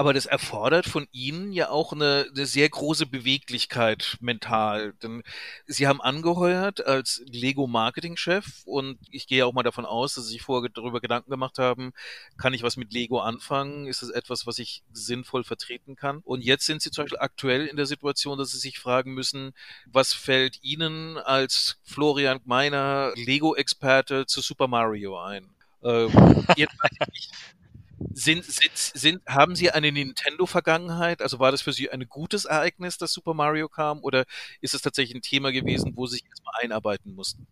[0.02, 4.94] Aber das erfordert von Ihnen ja auch eine, eine sehr große Beweglichkeit mental.
[5.04, 5.22] Denn
[5.68, 10.42] Sie haben angeheuert als Lego-Marketing-Chef und ich gehe auch mal davon aus, dass Sie sich
[10.42, 11.94] vorher darüber Gedanken gemacht haben,
[12.36, 13.86] kann ich was mit Lego anfangen?
[13.86, 16.22] Ist das etwas, was ich sinnvoll vertreten kann?
[16.24, 19.54] Und jetzt sind Sie zum Beispiel aktuell in der Situation, dass Sie sich fragen müssen,
[19.86, 25.48] was fällt Ihnen als Florian Meiner Lego-Experte zu Super Mario ein?
[25.84, 26.10] Ähm,
[26.58, 27.32] jetzt weiß ich nicht,
[28.14, 31.22] sind, sind, sind, haben Sie eine Nintendo-Vergangenheit?
[31.22, 34.00] Also war das für Sie ein gutes Ereignis, dass Super Mario kam?
[34.04, 34.26] Oder
[34.62, 37.48] ist es tatsächlich ein Thema gewesen, wo Sie sich erstmal einarbeiten mussten?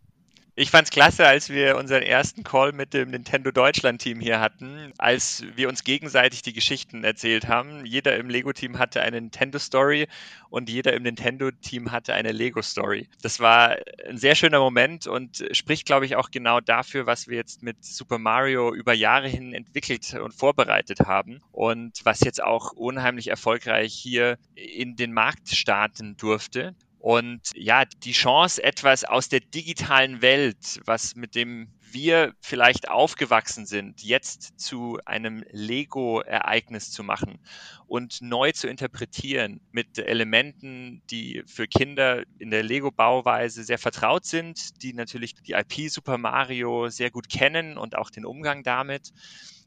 [0.60, 4.40] Ich fand es klasse, als wir unseren ersten Call mit dem Nintendo Deutschland Team hier
[4.40, 7.86] hatten, als wir uns gegenseitig die Geschichten erzählt haben.
[7.86, 10.06] Jeder im Lego Team hatte eine Nintendo Story
[10.50, 13.08] und jeder im Nintendo Team hatte eine Lego Story.
[13.22, 17.38] Das war ein sehr schöner Moment und spricht, glaube ich, auch genau dafür, was wir
[17.38, 22.72] jetzt mit Super Mario über Jahre hin entwickelt und vorbereitet haben und was jetzt auch
[22.72, 26.74] unheimlich erfolgreich hier in den Markt starten durfte.
[27.00, 33.64] Und ja, die Chance, etwas aus der digitalen Welt, was mit dem wir vielleicht aufgewachsen
[33.64, 37.38] sind, jetzt zu einem Lego-Ereignis zu machen
[37.86, 44.82] und neu zu interpretieren mit Elementen, die für Kinder in der Lego-Bauweise sehr vertraut sind,
[44.82, 49.10] die natürlich die IP Super Mario sehr gut kennen und auch den Umgang damit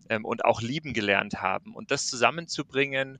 [0.07, 1.73] ähm, und auch lieben gelernt haben.
[1.73, 3.17] Und das zusammenzubringen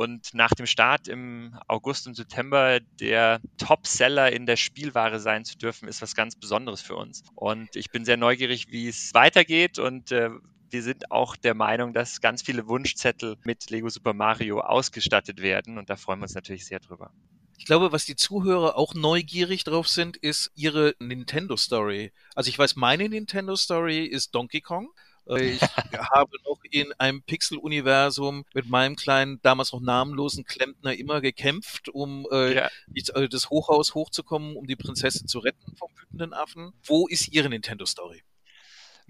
[0.00, 5.58] und nach dem Start im August und September der Top-Seller in der Spielware sein zu
[5.58, 7.22] dürfen, ist was ganz Besonderes für uns.
[7.34, 10.30] Und ich bin sehr neugierig, wie es weitergeht und äh,
[10.70, 15.76] wir sind auch der Meinung, dass ganz viele Wunschzettel mit Lego Super Mario ausgestattet werden
[15.76, 17.12] und da freuen wir uns natürlich sehr drüber.
[17.58, 22.10] Ich glaube, was die Zuhörer auch neugierig drauf sind, ist ihre Nintendo Story.
[22.34, 24.88] Also ich weiß, meine Nintendo Story ist Donkey Kong.
[25.28, 31.20] Äh, ich habe noch in einem Pixel-Universum mit meinem kleinen, damals noch namenlosen Klempner immer
[31.20, 32.68] gekämpft, um äh, ja.
[33.14, 36.72] Äh, das Hochhaus hochzukommen, um die Prinzessin zu retten vom wütenden Affen.
[36.84, 38.22] Wo ist Ihre Nintendo-Story?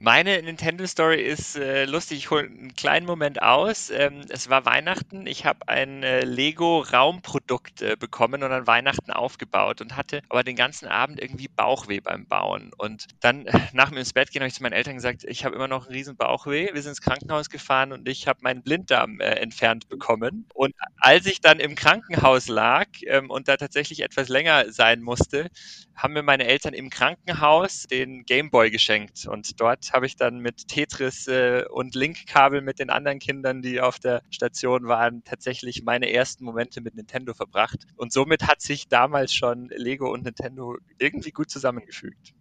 [0.03, 2.17] Meine Nintendo-Story ist äh, lustig.
[2.17, 3.91] Ich hole einen kleinen Moment aus.
[3.91, 5.27] Ähm, es war Weihnachten.
[5.27, 10.57] Ich habe ein äh, Lego-Raumprodukt äh, bekommen und an Weihnachten aufgebaut und hatte aber den
[10.57, 12.71] ganzen Abend irgendwie Bauchweh beim Bauen.
[12.79, 15.55] Und dann nach dem ins Bett gehen habe ich zu meinen Eltern gesagt, ich habe
[15.55, 16.73] immer noch einen riesen Bauchweh.
[16.73, 20.47] Wir sind ins Krankenhaus gefahren und ich habe meinen Blinddarm äh, entfernt bekommen.
[20.55, 25.51] Und als ich dann im Krankenhaus lag ähm, und da tatsächlich etwas länger sein musste,
[25.95, 29.27] haben mir meine Eltern im Krankenhaus den Gameboy geschenkt.
[29.27, 33.81] Und dort habe ich dann mit Tetris äh, und Link-Kabel mit den anderen Kindern, die
[33.81, 37.87] auf der Station waren, tatsächlich meine ersten Momente mit Nintendo verbracht.
[37.97, 42.35] Und somit hat sich damals schon Lego und Nintendo irgendwie gut zusammengefügt.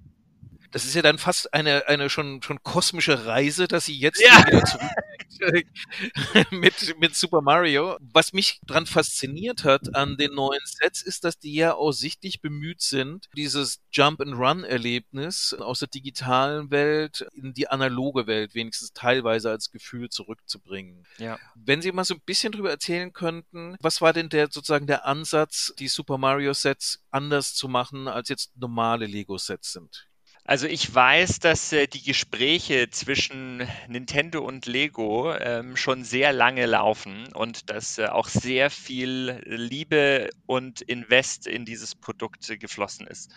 [0.72, 4.46] Das ist ja dann fast eine, eine schon, schon kosmische Reise, dass sie jetzt ja.
[4.46, 4.92] wieder zurück
[6.52, 7.98] mit, mit Super Mario.
[8.00, 12.42] Was mich dran fasziniert hat an den neuen Sets, ist, dass die ja auch sichtlich
[12.42, 19.72] bemüht sind, dieses Jump-and-Run-Erlebnis aus der digitalen Welt in die analoge Welt wenigstens teilweise als
[19.72, 21.06] Gefühl zurückzubringen.
[21.18, 21.40] Ja.
[21.56, 25.06] Wenn Sie mal so ein bisschen drüber erzählen könnten, was war denn der sozusagen der
[25.06, 30.09] Ansatz, die Super Mario Sets anders zu machen, als jetzt normale Lego Sets sind?
[30.50, 36.66] Also ich weiß, dass äh, die Gespräche zwischen Nintendo und Lego ähm, schon sehr lange
[36.66, 43.06] laufen und dass äh, auch sehr viel Liebe und Invest in dieses Produkt äh, geflossen
[43.06, 43.32] ist.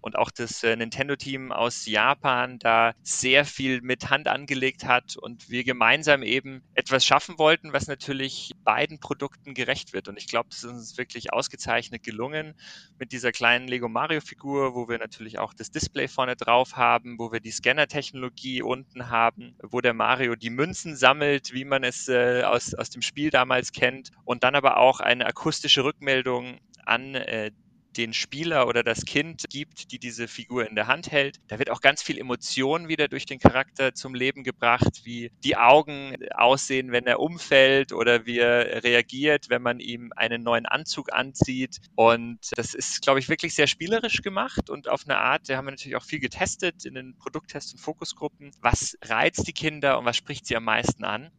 [0.00, 5.48] Und auch das äh, Nintendo-Team aus Japan da sehr viel mit Hand angelegt hat und
[5.48, 10.08] wir gemeinsam eben etwas schaffen wollten, was natürlich beiden Produkten gerecht wird.
[10.08, 12.54] Und ich glaube, es ist uns wirklich ausgezeichnet gelungen
[12.98, 17.18] mit dieser kleinen Lego Mario-Figur, wo wir natürlich auch das Display vorne drauf drauf haben,
[17.18, 22.08] wo wir die Scanner-Technologie unten haben, wo der Mario die Münzen sammelt, wie man es
[22.08, 27.14] äh, aus, aus dem Spiel damals kennt, und dann aber auch eine akustische Rückmeldung an
[27.14, 27.50] äh,
[27.96, 31.38] den Spieler oder das Kind gibt, die diese Figur in der Hand hält.
[31.48, 35.56] Da wird auch ganz viel Emotion wieder durch den Charakter zum Leben gebracht, wie die
[35.56, 41.12] Augen aussehen, wenn er umfällt oder wie er reagiert, wenn man ihm einen neuen Anzug
[41.12, 41.78] anzieht.
[41.94, 45.66] Und das ist, glaube ich, wirklich sehr spielerisch gemacht und auf eine Art, da haben
[45.66, 48.50] wir natürlich auch viel getestet in den Produkttests und Fokusgruppen.
[48.60, 51.30] Was reizt die Kinder und was spricht sie am meisten an?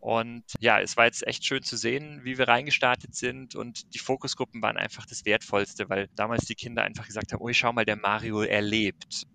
[0.00, 3.54] Und ja, es war jetzt echt schön zu sehen, wie wir reingestartet sind.
[3.54, 7.52] Und die Fokusgruppen waren einfach das Wertvollste, weil damals die Kinder einfach gesagt haben, oh,
[7.52, 9.26] schau mal, der Mario erlebt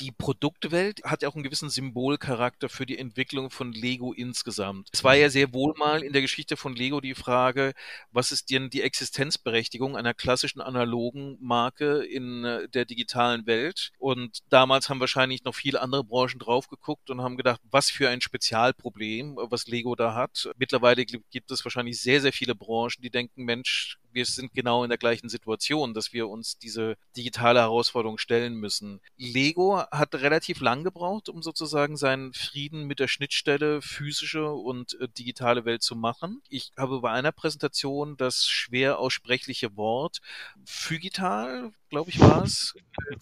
[0.00, 4.88] die Produktwelt hat ja auch einen gewissen Symbolcharakter für die Entwicklung von Lego insgesamt.
[4.92, 7.74] Es war ja sehr wohl mal in der Geschichte von Lego die Frage,
[8.10, 13.92] was ist denn die Existenzberechtigung einer klassischen analogen Marke in äh, der digitalen Welt?
[13.98, 18.08] Und damals haben wahrscheinlich noch viele andere Branchen drauf geguckt und haben gedacht, was für
[18.08, 20.50] ein Spezialproblem, was Lego da hat.
[20.56, 24.90] Mittlerweile gibt es wahrscheinlich sehr, sehr viele Branchen, die denken, Mensch, wir sind genau in
[24.90, 29.00] der gleichen Situation, dass wir uns diese digitale Herausforderung stellen müssen.
[29.16, 35.08] Lego hat relativ lang gebraucht, um sozusagen seinen Frieden mit der Schnittstelle physische und äh,
[35.08, 36.42] digitale Welt zu machen.
[36.48, 40.20] Ich habe bei einer Präsentation das schwer aussprechliche Wort
[40.64, 42.74] Phygital glaube ich, war es,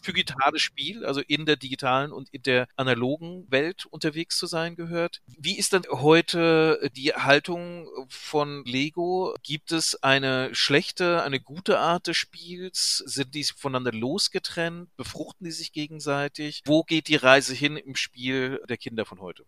[0.06, 5.22] digitales Spiel, also in der digitalen und in der analogen Welt unterwegs zu sein gehört.
[5.26, 9.34] Wie ist denn heute die Haltung von Lego?
[9.42, 13.02] Gibt es eine schlechte, eine gute Art des Spiels?
[13.06, 14.94] Sind die voneinander losgetrennt?
[14.96, 16.62] Befruchten die sich gegenseitig?
[16.64, 19.44] Wo geht die Reise hin im Spiel der Kinder von heute?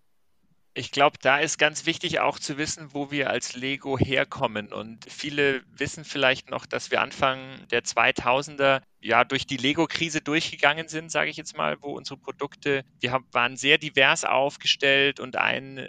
[0.72, 4.72] Ich glaube, da ist ganz wichtig auch zu wissen, wo wir als Lego herkommen.
[4.72, 10.86] Und viele wissen vielleicht noch, dass wir Anfang der 2000er ja durch die Lego-Krise durchgegangen
[10.86, 15.34] sind, sage ich jetzt mal, wo unsere Produkte, wir haben, waren sehr divers aufgestellt und
[15.34, 15.88] ein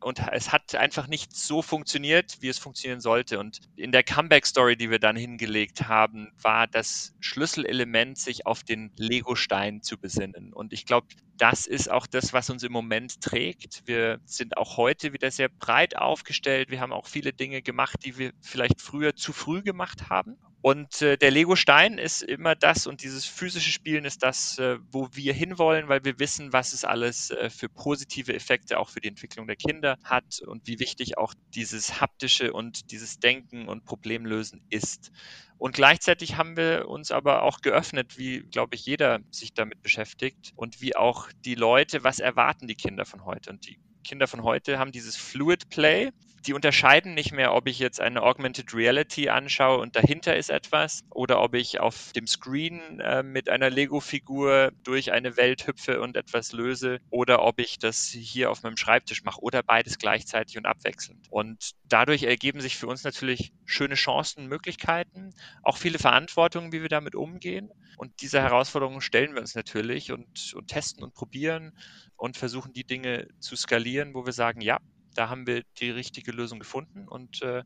[0.00, 3.38] und es hat einfach nicht so funktioniert, wie es funktionieren sollte.
[3.38, 8.92] Und in der Comeback-Story, die wir dann hingelegt haben, war das Schlüsselelement, sich auf den
[8.96, 10.52] Lego-Stein zu besinnen.
[10.52, 13.82] Und ich glaube, das ist auch das, was uns im Moment trägt.
[13.86, 16.70] Wir sind auch heute wieder sehr breit aufgestellt.
[16.70, 20.36] Wir haben auch viele Dinge gemacht, die wir vielleicht früher zu früh gemacht haben.
[20.60, 25.08] Und äh, der Lego-Stein ist immer das und dieses physische Spielen ist das, äh, wo
[25.12, 29.08] wir hinwollen, weil wir wissen, was es alles äh, für positive Effekte auch für die
[29.08, 34.60] Entwicklung der Kinder hat und wie wichtig auch dieses haptische und dieses Denken und Problemlösen
[34.68, 35.12] ist.
[35.58, 40.52] Und gleichzeitig haben wir uns aber auch geöffnet, wie, glaube ich, jeder sich damit beschäftigt
[40.56, 43.50] und wie auch die Leute, was erwarten die Kinder von heute.
[43.50, 46.10] Und die Kinder von heute haben dieses Fluid Play,
[46.46, 51.02] die unterscheiden nicht mehr, ob ich jetzt eine Augmented Reality anschaue und dahinter ist etwas
[51.10, 56.16] oder ob ich auf dem Screen äh, mit einer Lego-Figur durch eine Welt hüpfe und
[56.16, 60.66] etwas löse oder ob ich das hier auf meinem Schreibtisch mache oder beides gleichzeitig und
[60.66, 61.26] abwechselnd.
[61.30, 66.88] Und dadurch ergeben sich für uns natürlich schöne Chancen, Möglichkeiten, auch viele Verantwortungen, wie wir
[66.88, 67.70] damit umgehen.
[67.96, 71.72] Und diese Herausforderungen stellen wir uns natürlich und, und testen und probieren
[72.16, 74.78] und versuchen die Dinge zu skalieren, wo wir sagen, ja,
[75.18, 77.08] da haben wir die richtige Lösung gefunden.
[77.08, 77.64] Und äh,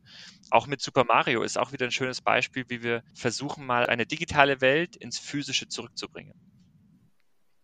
[0.50, 4.06] auch mit Super Mario ist auch wieder ein schönes Beispiel, wie wir versuchen, mal eine
[4.06, 6.32] digitale Welt ins Physische zurückzubringen.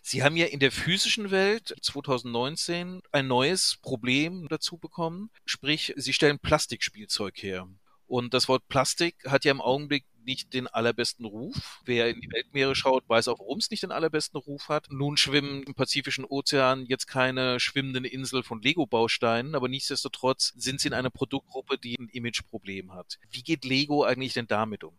[0.02, 6.12] Sie haben ja in der physischen Welt 2019 ein neues Problem dazu bekommen, sprich, Sie
[6.12, 7.66] stellen Plastikspielzeug her.
[8.06, 11.80] Und das Wort Plastik hat ja im Augenblick nicht den allerbesten Ruf.
[11.84, 14.86] Wer in die Weltmeere schaut, weiß auch, warum es nicht den allerbesten Ruf hat.
[14.90, 20.88] Nun schwimmen im Pazifischen Ozean jetzt keine schwimmenden Insel von Lego-Bausteinen, aber nichtsdestotrotz sind sie
[20.88, 23.18] in einer Produktgruppe, die ein Imageproblem hat.
[23.30, 24.98] Wie geht Lego eigentlich denn damit um?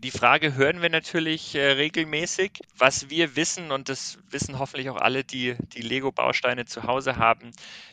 [0.00, 2.60] Die Frage hören wir natürlich äh, regelmäßig.
[2.76, 7.50] Was wir wissen, und das wissen hoffentlich auch alle, die die Lego-Bausteine zu Hause haben,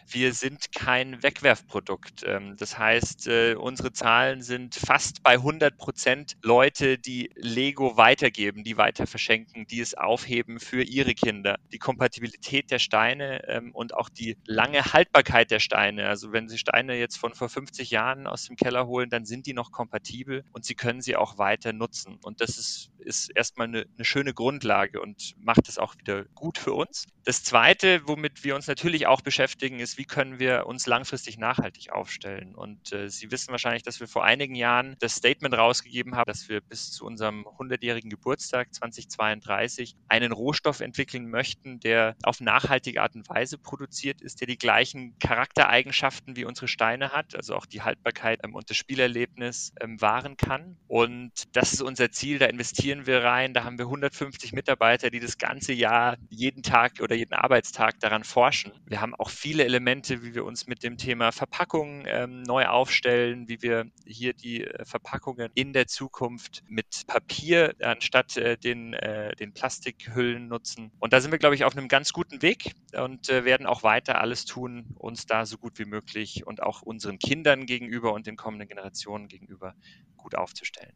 [0.07, 2.21] wir sind kein Wegwerfprodukt.
[2.27, 8.63] Ähm, das heißt, äh, unsere Zahlen sind fast bei 100 Prozent Leute, die Lego weitergeben,
[8.63, 11.57] die weiter verschenken, die es aufheben für ihre Kinder.
[11.71, 16.07] Die Kompatibilität der Steine ähm, und auch die lange Haltbarkeit der Steine.
[16.07, 19.47] Also wenn Sie Steine jetzt von vor 50 Jahren aus dem Keller holen, dann sind
[19.47, 22.19] die noch kompatibel und Sie können sie auch weiter nutzen nutzen.
[22.21, 26.57] Und das ist, ist erstmal eine, eine schöne Grundlage und macht es auch wieder gut
[26.57, 27.05] für uns.
[27.23, 31.91] Das Zweite, womit wir uns natürlich auch beschäftigen, ist, wie können wir uns langfristig nachhaltig
[31.91, 32.53] aufstellen.
[32.53, 36.49] Und äh, Sie wissen wahrscheinlich, dass wir vor einigen Jahren das Statement rausgegeben haben, dass
[36.49, 43.15] wir bis zu unserem 100-jährigen Geburtstag 2032 einen Rohstoff entwickeln möchten, der auf nachhaltige Art
[43.15, 47.81] und Weise produziert ist, der die gleichen Charaktereigenschaften wie unsere Steine hat, also auch die
[47.81, 50.77] Haltbarkeit ähm, und das Spielerlebnis ähm, wahren kann.
[50.87, 53.53] Und das ist unser Ziel, da investieren wir rein.
[53.53, 58.23] Da haben wir 150 Mitarbeiter, die das ganze Jahr jeden Tag oder jeden Arbeitstag daran
[58.23, 58.71] forschen.
[58.85, 63.47] Wir haben auch viele Elemente, wie wir uns mit dem Thema Verpackung ähm, neu aufstellen,
[63.47, 69.35] wie wir hier die äh, Verpackungen in der Zukunft mit Papier anstatt äh, den, äh,
[69.35, 70.91] den Plastikhüllen nutzen.
[70.99, 73.83] Und da sind wir, glaube ich, auf einem ganz guten Weg und äh, werden auch
[73.83, 78.27] weiter alles tun, uns da so gut wie möglich und auch unseren Kindern gegenüber und
[78.27, 79.75] den kommenden Generationen gegenüber
[80.17, 80.93] gut aufzustellen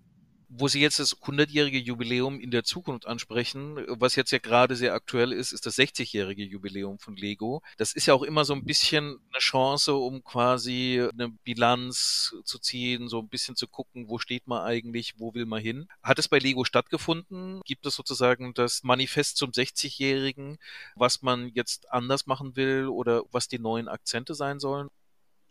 [0.50, 4.96] wo Sie jetzt das 100-jährige Jubiläum in der Zukunft ansprechen, was jetzt ja gerade sehr
[4.96, 7.62] aktuell ist, ist das 60-jährige Jubiläum von Lego.
[7.78, 12.58] Das ist ja auch immer so ein bisschen eine Chance, um quasi eine Bilanz zu
[12.58, 15.88] ziehen, so ein bisschen zu gucken, wo steht man eigentlich, wo will man hin.
[16.02, 17.62] Hat es bei Lego stattgefunden?
[17.64, 20.58] Gibt es sozusagen das Manifest zum 60-jährigen,
[20.96, 24.90] was man jetzt anders machen will oder was die neuen Akzente sein sollen?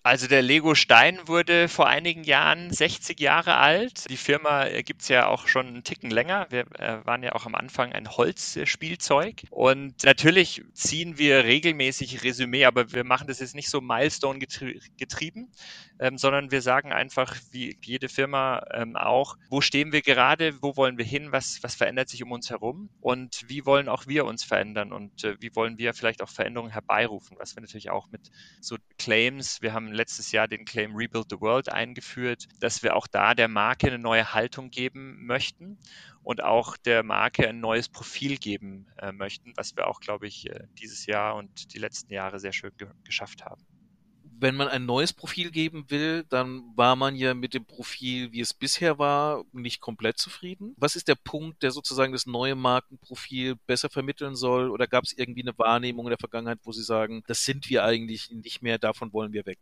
[0.04, 4.08] Also der Lego Stein wurde vor einigen Jahren 60 Jahre alt.
[4.08, 6.46] Die Firma äh, gibt es ja auch schon einen Ticken länger.
[6.50, 9.42] Wir äh, waren ja auch am Anfang ein Holzspielzeug.
[9.50, 15.50] Und natürlich ziehen wir regelmäßig Resümee, aber wir machen das jetzt nicht so Milestone getrieben,
[15.98, 20.76] ähm, sondern wir sagen einfach, wie jede Firma ähm, auch, wo stehen wir gerade, wo
[20.76, 24.24] wollen wir hin, was, was verändert sich um uns herum und wie wollen auch wir
[24.24, 28.10] uns verändern und äh, wie wollen wir vielleicht auch Veränderungen herbeirufen, was wir natürlich auch
[28.10, 28.30] mit
[28.60, 33.06] so Claims, wir haben letztes Jahr den Claim Rebuild the World eingeführt, dass wir auch
[33.06, 35.78] da der Marke eine neue Haltung geben möchten
[36.22, 40.48] und auch der Marke ein neues Profil geben äh, möchten, was wir auch, glaube ich,
[40.50, 43.64] äh, dieses Jahr und die letzten Jahre sehr schön ge geschafft haben
[44.40, 48.40] wenn man ein neues Profil geben will, dann war man ja mit dem Profil, wie
[48.40, 50.74] es bisher war, nicht komplett zufrieden.
[50.76, 54.70] Was ist der Punkt, der sozusagen das neue Markenprofil besser vermitteln soll?
[54.70, 57.84] Oder gab es irgendwie eine Wahrnehmung in der Vergangenheit, wo Sie sagen, das sind wir
[57.84, 59.58] eigentlich nicht mehr, davon wollen wir weg?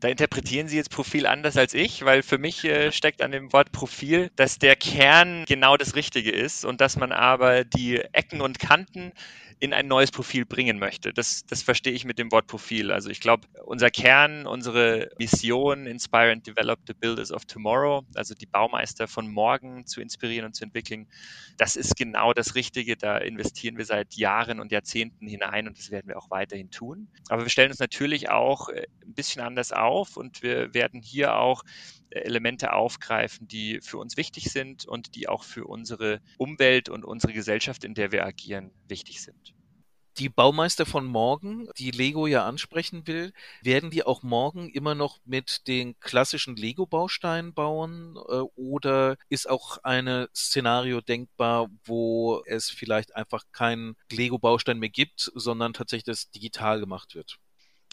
[0.00, 3.52] Da interpretieren Sie jetzt Profil anders als ich, weil für mich äh, steckt an dem
[3.52, 8.40] Wort Profil, dass der Kern genau das Richtige ist und dass man aber die Ecken
[8.40, 9.12] und Kanten
[9.60, 11.12] in ein neues Profil bringen möchte.
[11.12, 12.90] Das, das verstehe ich mit dem Wort Profil.
[12.90, 18.34] Also ich glaube, unser Kern, unsere Mission, Inspire and Develop the Builders of Tomorrow, also
[18.34, 21.06] die Baumeister von morgen zu inspirieren und zu entwickeln,
[21.58, 22.96] das ist genau das Richtige.
[22.96, 27.08] Da investieren wir seit Jahren und Jahrzehnten hinein und das werden wir auch weiterhin tun.
[27.28, 31.36] Aber wir stellen uns natürlich auch äh, ein bisschen anders auf und wir werden hier
[31.36, 31.64] auch
[32.10, 37.32] Elemente aufgreifen, die für uns wichtig sind und die auch für unsere Umwelt und unsere
[37.32, 39.54] Gesellschaft, in der wir agieren, wichtig sind.
[40.18, 45.18] Die Baumeister von morgen, die Lego ja ansprechen will, werden die auch morgen immer noch
[45.24, 53.16] mit den klassischen Lego-Bausteinen bauen äh, oder ist auch ein Szenario denkbar, wo es vielleicht
[53.16, 57.38] einfach keinen Lego-Baustein mehr gibt, sondern tatsächlich das digital gemacht wird?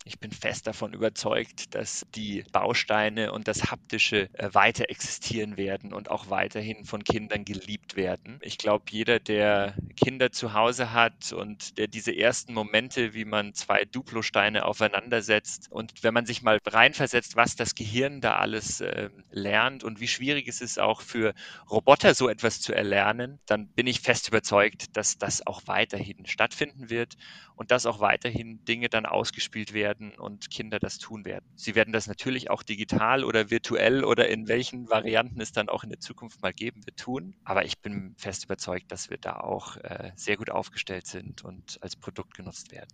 [0.07, 5.91] Ich bin fest davon überzeugt, dass die Bausteine und das Haptische äh, weiter existieren werden
[5.91, 8.39] und auch weiterhin von Kindern geliebt werden.
[8.41, 13.53] Ich glaube, jeder, der Kinder zu Hause hat und der diese ersten Momente, wie man
[13.53, 18.79] zwei Duplosteine aufeinander setzt und wenn man sich mal reinversetzt, was das Gehirn da alles
[18.79, 21.33] äh, lernt und wie schwierig es ist auch für
[21.69, 26.89] Roboter so etwas zu erlernen, dann bin ich fest überzeugt, dass das auch weiterhin stattfinden
[26.89, 27.17] wird
[27.57, 31.45] und dass auch weiterhin Dinge dann ausgespielt werden und Kinder das tun werden.
[31.55, 35.83] Sie werden das natürlich auch digital oder virtuell oder in welchen Varianten es dann auch
[35.83, 37.35] in der Zukunft mal geben wird tun.
[37.43, 41.77] Aber ich bin fest überzeugt, dass wir da auch äh, sehr gut aufgestellt sind und
[41.81, 42.89] als Produkt genutzt werden.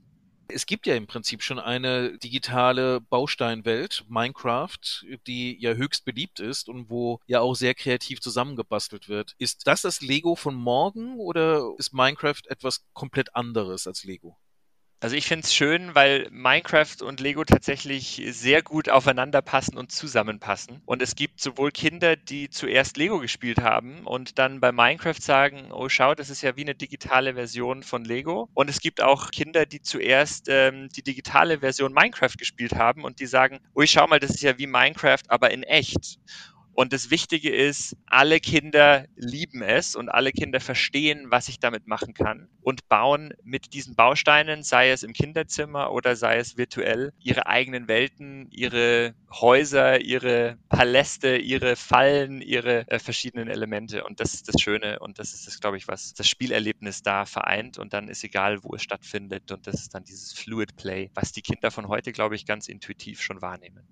[0.49, 6.69] Es gibt ja im Prinzip schon eine digitale Bausteinwelt, Minecraft, die ja höchst beliebt ist
[6.69, 9.35] und wo ja auch sehr kreativ zusammengebastelt wird.
[9.39, 14.37] Ist das das Lego von morgen oder ist Minecraft etwas komplett anderes als Lego?
[15.03, 19.91] Also ich finde es schön, weil Minecraft und Lego tatsächlich sehr gut aufeinander passen und
[19.91, 20.81] zusammenpassen.
[20.85, 25.73] Und es gibt sowohl Kinder, die zuerst Lego gespielt haben und dann bei Minecraft sagen,
[25.73, 28.47] oh schau, das ist ja wie eine digitale Version von Lego.
[28.53, 33.19] Und es gibt auch Kinder, die zuerst ähm, die digitale Version Minecraft gespielt haben und
[33.19, 36.17] die sagen, oh schau mal, das ist ja wie Minecraft, aber in echt.
[36.73, 41.87] Und das Wichtige ist, alle Kinder lieben es und alle Kinder verstehen, was ich damit
[41.87, 47.13] machen kann und bauen mit diesen Bausteinen, sei es im Kinderzimmer oder sei es virtuell,
[47.19, 54.03] ihre eigenen Welten, ihre Häuser, ihre Paläste, ihre Fallen, ihre äh, verschiedenen Elemente.
[54.03, 57.25] Und das ist das Schöne und das ist das, glaube ich, was das Spielerlebnis da
[57.25, 57.77] vereint.
[57.77, 59.51] Und dann ist egal, wo es stattfindet.
[59.51, 62.67] Und das ist dann dieses Fluid Play, was die Kinder von heute, glaube ich, ganz
[62.67, 63.87] intuitiv schon wahrnehmen.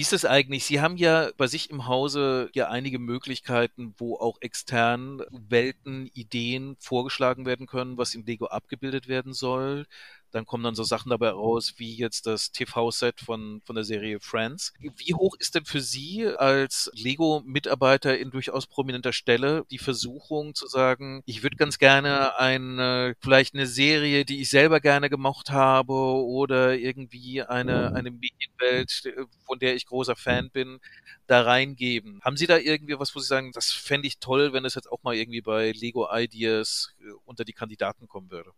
[0.00, 0.64] Wie ist es eigentlich?
[0.64, 6.76] Sie haben ja bei sich im Hause ja einige Möglichkeiten, wo auch extern Welten, Ideen
[6.80, 9.84] vorgeschlagen werden können, was in Lego abgebildet werden soll.
[10.30, 14.20] Dann kommen dann so Sachen dabei raus, wie jetzt das TV-Set von, von der Serie
[14.20, 14.72] Friends.
[14.78, 20.66] Wie hoch ist denn für Sie als Lego-Mitarbeiter in durchaus prominenter Stelle die Versuchung zu
[20.66, 25.92] sagen, ich würde ganz gerne eine, vielleicht eine Serie, die ich selber gerne gemocht habe
[25.92, 29.12] oder irgendwie eine, eine Medienwelt,
[29.44, 30.80] von der ich großer Fan bin,
[31.26, 32.20] da reingeben.
[32.22, 34.90] Haben Sie da irgendwie was, wo Sie sagen, das fände ich toll, wenn es jetzt
[34.90, 38.52] auch mal irgendwie bei Lego Ideas äh, unter die Kandidaten kommen würde?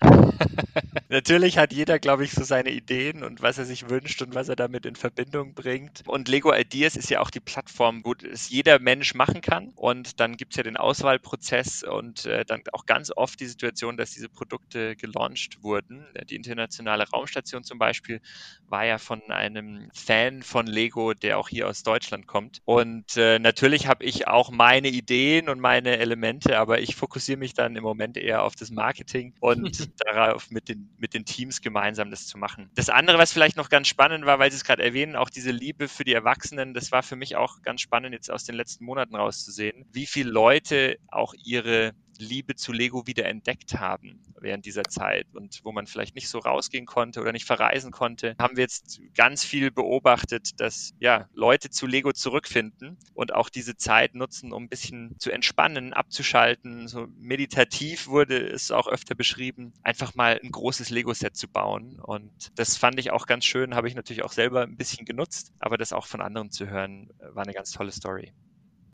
[1.08, 4.48] Natürlich hat jeder, glaube ich, so seine Ideen und was er sich wünscht und was
[4.48, 6.02] er damit in Verbindung bringt.
[6.06, 9.72] Und Lego Ideas ist ja auch die Plattform, wo es jeder Mensch machen kann.
[9.74, 13.96] Und dann gibt es ja den Auswahlprozess und äh, dann auch ganz oft die Situation,
[13.96, 16.06] dass diese Produkte gelauncht wurden.
[16.28, 18.20] Die internationale Raumstation zum Beispiel
[18.68, 22.60] war ja von einem Fan von Lego, der auch hier aus Deutschland kommt.
[22.64, 27.54] Und äh, natürlich habe ich auch meine Ideen und meine Elemente, aber ich fokussiere mich
[27.54, 32.10] dann im Moment eher auf das Marketing und darauf, mit den, mit den Teams gemeinsam
[32.10, 32.70] das zu machen.
[32.74, 35.50] Das andere, was vielleicht noch ganz spannend war, weil Sie es gerade erwähnen, auch diese
[35.50, 38.84] Liebe für die Erwachsenen, das war für mich auch ganz spannend, jetzt aus den letzten
[38.84, 44.84] Monaten rauszusehen, wie viele Leute auch ihre Liebe zu Lego wieder entdeckt haben während dieser
[44.84, 48.62] Zeit und wo man vielleicht nicht so rausgehen konnte oder nicht verreisen konnte, haben wir
[48.62, 54.52] jetzt ganz viel beobachtet, dass ja Leute zu Lego zurückfinden und auch diese Zeit nutzen,
[54.52, 56.88] um ein bisschen zu entspannen, abzuschalten.
[56.88, 61.98] So meditativ wurde es auch öfter beschrieben, einfach mal ein großes Lego-Set zu bauen.
[62.00, 65.52] Und das fand ich auch ganz schön, habe ich natürlich auch selber ein bisschen genutzt,
[65.58, 68.32] aber das auch von anderen zu hören, war eine ganz tolle Story.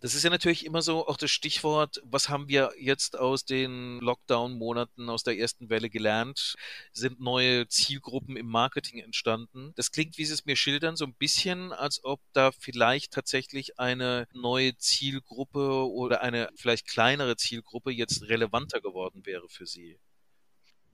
[0.06, 3.98] Das ist ja natürlich immer so auch das Stichwort, was haben wir jetzt aus den
[3.98, 6.54] Lockdown-Monaten, aus der ersten Welle gelernt?
[6.92, 9.72] Sind neue Zielgruppen im Marketing entstanden?
[9.74, 13.80] Das klingt, wie Sie es mir schildern, so ein bisschen, als ob da vielleicht tatsächlich
[13.80, 19.98] eine neue Zielgruppe oder eine vielleicht kleinere Zielgruppe jetzt relevanter geworden wäre für Sie.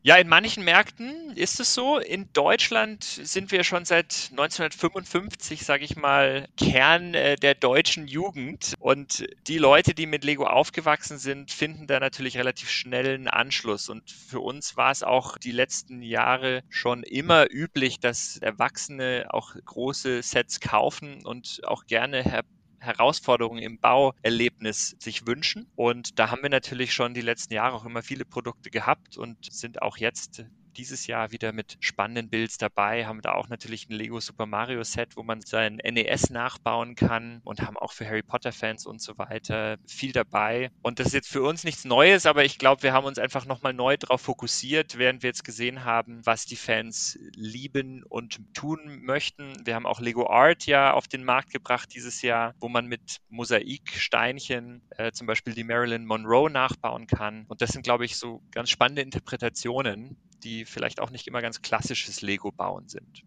[0.05, 1.99] Ja, in manchen Märkten ist es so.
[1.99, 8.75] In Deutschland sind wir schon seit 1955, sage ich mal, Kern äh, der deutschen Jugend.
[8.81, 13.89] Und die Leute, die mit Lego aufgewachsen sind, finden da natürlich relativ schnell einen Anschluss.
[13.89, 19.55] Und für uns war es auch die letzten Jahre schon immer üblich, dass Erwachsene auch
[19.65, 22.25] große Sets kaufen und auch gerne
[22.83, 25.71] Herausforderungen im Bauerlebnis sich wünschen.
[25.77, 29.37] Und da haben wir natürlich schon die letzten Jahre auch immer viele Produkte gehabt und
[29.51, 30.45] sind auch jetzt
[30.77, 34.83] dieses Jahr wieder mit spannenden Builds dabei, haben da auch natürlich ein Lego Super Mario
[34.85, 39.01] Set, wo man sein NES nachbauen kann und haben auch für Harry Potter Fans und
[39.01, 40.71] so weiter viel dabei.
[40.83, 43.45] Und das ist jetzt für uns nichts Neues, aber ich glaube, wir haben uns einfach
[43.45, 49.01] nochmal neu darauf fokussiert, während wir jetzt gesehen haben, was die Fans lieben und tun
[49.03, 49.55] möchten.
[49.65, 53.19] Wir haben auch Lego Art ja auf den Markt gebracht dieses Jahr, wo man mit
[53.29, 57.45] Mosaiksteinchen äh, zum Beispiel die Marilyn Monroe nachbauen kann.
[57.49, 61.63] Und das sind, glaube ich, so ganz spannende Interpretationen, die vielleicht auch nicht immer ganz
[61.63, 63.23] klassisches Lego-Bauen sind.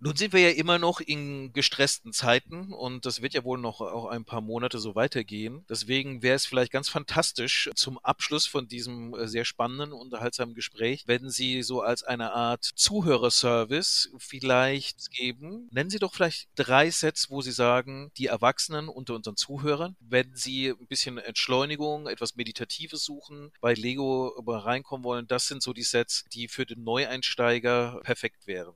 [0.00, 3.80] Nun sind wir ja immer noch in gestressten Zeiten und das wird ja wohl noch
[3.80, 5.64] auch ein paar Monate so weitergehen.
[5.68, 11.04] Deswegen wäre es vielleicht ganz fantastisch zum Abschluss von diesem äh, sehr spannenden, unterhaltsamen Gespräch,
[11.06, 15.68] wenn Sie so als eine Art Zuhörerservice vielleicht geben.
[15.72, 20.34] Nennen Sie doch vielleicht drei Sets, wo Sie sagen, die Erwachsenen unter unseren Zuhörern, wenn
[20.34, 25.82] sie ein bisschen Entschleunigung, etwas Meditatives suchen, bei Lego reinkommen wollen, das sind so die
[25.82, 28.74] Sets, die für den Neueinsteiger perfekt wären.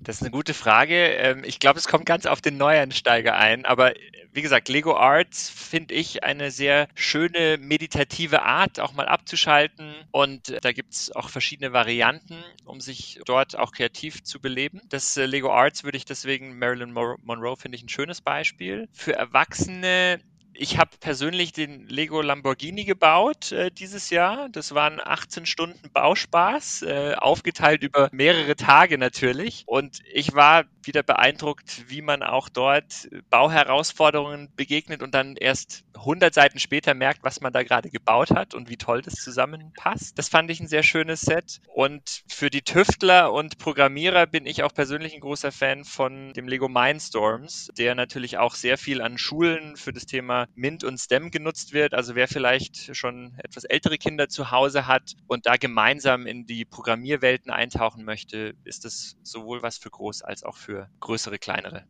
[0.00, 0.96] Das ist eine gute Frage.
[0.96, 3.64] Ähm, ich glaube, es kommt ganz auf den Neueinsteiger ein.
[3.64, 3.92] Aber
[4.32, 9.94] wie gesagt, Lego Arts finde ich eine sehr schöne meditative Art, auch mal abzuschalten.
[10.10, 14.80] Und da gibt es auch verschiedene Varianten, um sich dort auch kreativ zu beleben.
[14.88, 18.88] Das äh, Lego Arts würde ich deswegen, Marilyn Monroe finde ich ein schönes Beispiel.
[18.92, 20.20] Für Erwachsene
[20.54, 24.48] ich habe persönlich den Lego Lamborghini gebaut äh, dieses Jahr.
[24.50, 29.64] Das waren 18 Stunden Bauspaß, äh, aufgeteilt über mehrere Tage natürlich.
[29.66, 36.34] Und ich war wieder beeindruckt, wie man auch dort Bauherausforderungen begegnet und dann erst 100
[36.34, 40.18] Seiten später merkt, was man da gerade gebaut hat und wie toll das zusammenpasst.
[40.18, 41.60] Das fand ich ein sehr schönes Set.
[41.74, 46.48] Und für die Tüftler und Programmierer bin ich auch persönlich ein großer Fan von dem
[46.48, 51.30] Lego Mindstorms, der natürlich auch sehr viel an Schulen für das Thema Mint und STEM
[51.30, 51.94] genutzt wird.
[51.94, 56.64] Also wer vielleicht schon etwas ältere Kinder zu Hause hat und da gemeinsam in die
[56.64, 61.84] Programmierwelten eintauchen möchte, ist das sowohl was für groß als auch für größere, kleinere.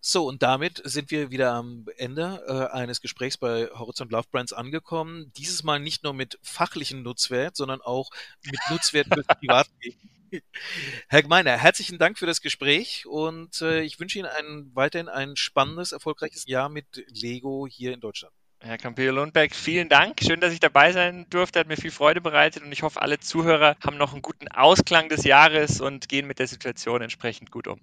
[0.00, 4.52] So, und damit sind wir wieder am Ende äh, eines Gesprächs bei Horizont Love Brands
[4.52, 5.32] angekommen.
[5.36, 8.10] Dieses Mal nicht nur mit fachlichen Nutzwert, sondern auch
[8.44, 9.98] mit Nutzwert fürs Privatleben.
[11.08, 15.36] Herr Gemeiner, herzlichen Dank für das Gespräch und äh, ich wünsche Ihnen ein, weiterhin ein
[15.36, 18.34] spannendes, erfolgreiches Jahr mit Lego hier in Deutschland.
[18.60, 20.20] Herr Campillo-Lundberg, vielen Dank.
[20.20, 21.60] Schön, dass ich dabei sein durfte.
[21.60, 25.08] Hat mir viel Freude bereitet und ich hoffe, alle Zuhörer haben noch einen guten Ausklang
[25.08, 27.80] des Jahres und gehen mit der Situation entsprechend gut um.